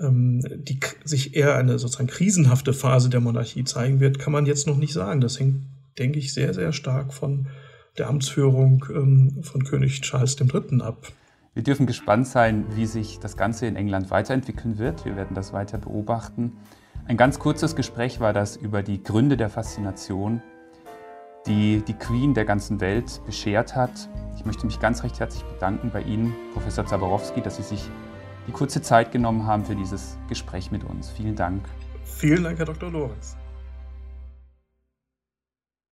ähm, 0.00 0.42
die 0.56 0.80
sich 1.04 1.36
eher 1.36 1.56
eine 1.56 1.78
sozusagen 1.78 2.08
krisenhafte 2.08 2.72
Phase 2.72 3.08
der 3.08 3.20
Monarchie 3.20 3.62
zeigen 3.62 4.00
wird, 4.00 4.18
kann 4.18 4.32
man 4.32 4.44
jetzt 4.44 4.66
noch 4.66 4.76
nicht 4.76 4.92
sagen. 4.92 5.20
Das 5.20 5.38
hängt, 5.38 5.62
denke 5.96 6.18
ich, 6.18 6.34
sehr, 6.34 6.52
sehr 6.54 6.72
stark 6.72 7.14
von 7.14 7.46
der 7.98 8.08
Amtsführung 8.08 8.84
ähm, 8.90 9.42
von 9.42 9.62
König 9.62 10.00
Charles 10.00 10.36
III. 10.40 10.82
ab. 10.82 11.06
Wir 11.54 11.62
dürfen 11.62 11.86
gespannt 11.86 12.26
sein, 12.26 12.66
wie 12.74 12.86
sich 12.86 13.20
das 13.20 13.36
Ganze 13.36 13.66
in 13.66 13.76
England 13.76 14.10
weiterentwickeln 14.10 14.76
wird. 14.76 15.04
Wir 15.04 15.14
werden 15.14 15.36
das 15.36 15.52
weiter 15.52 15.78
beobachten. 15.78 16.52
Ein 17.06 17.16
ganz 17.16 17.38
kurzes 17.38 17.76
Gespräch 17.76 18.18
war 18.18 18.32
das 18.32 18.56
über 18.56 18.82
die 18.82 19.04
Gründe 19.04 19.36
der 19.36 19.50
Faszination 19.50 20.42
die 21.46 21.82
die 21.86 21.94
Queen 21.94 22.34
der 22.34 22.44
ganzen 22.44 22.80
Welt 22.80 23.20
beschert 23.24 23.74
hat. 23.74 24.08
Ich 24.36 24.44
möchte 24.44 24.66
mich 24.66 24.80
ganz 24.80 25.02
recht 25.02 25.18
herzlich 25.20 25.44
bedanken 25.44 25.90
bei 25.92 26.02
Ihnen, 26.02 26.34
Professor 26.52 26.86
Zaborowski, 26.86 27.40
dass 27.40 27.56
Sie 27.56 27.62
sich 27.62 27.82
die 28.46 28.52
kurze 28.52 28.82
Zeit 28.82 29.12
genommen 29.12 29.46
haben 29.46 29.64
für 29.64 29.74
dieses 29.74 30.18
Gespräch 30.28 30.70
mit 30.70 30.84
uns. 30.84 31.10
Vielen 31.10 31.36
Dank. 31.36 31.64
Vielen 32.04 32.44
Dank, 32.44 32.58
Herr 32.58 32.66
Dr. 32.66 32.90
Lorenz. 32.90 33.36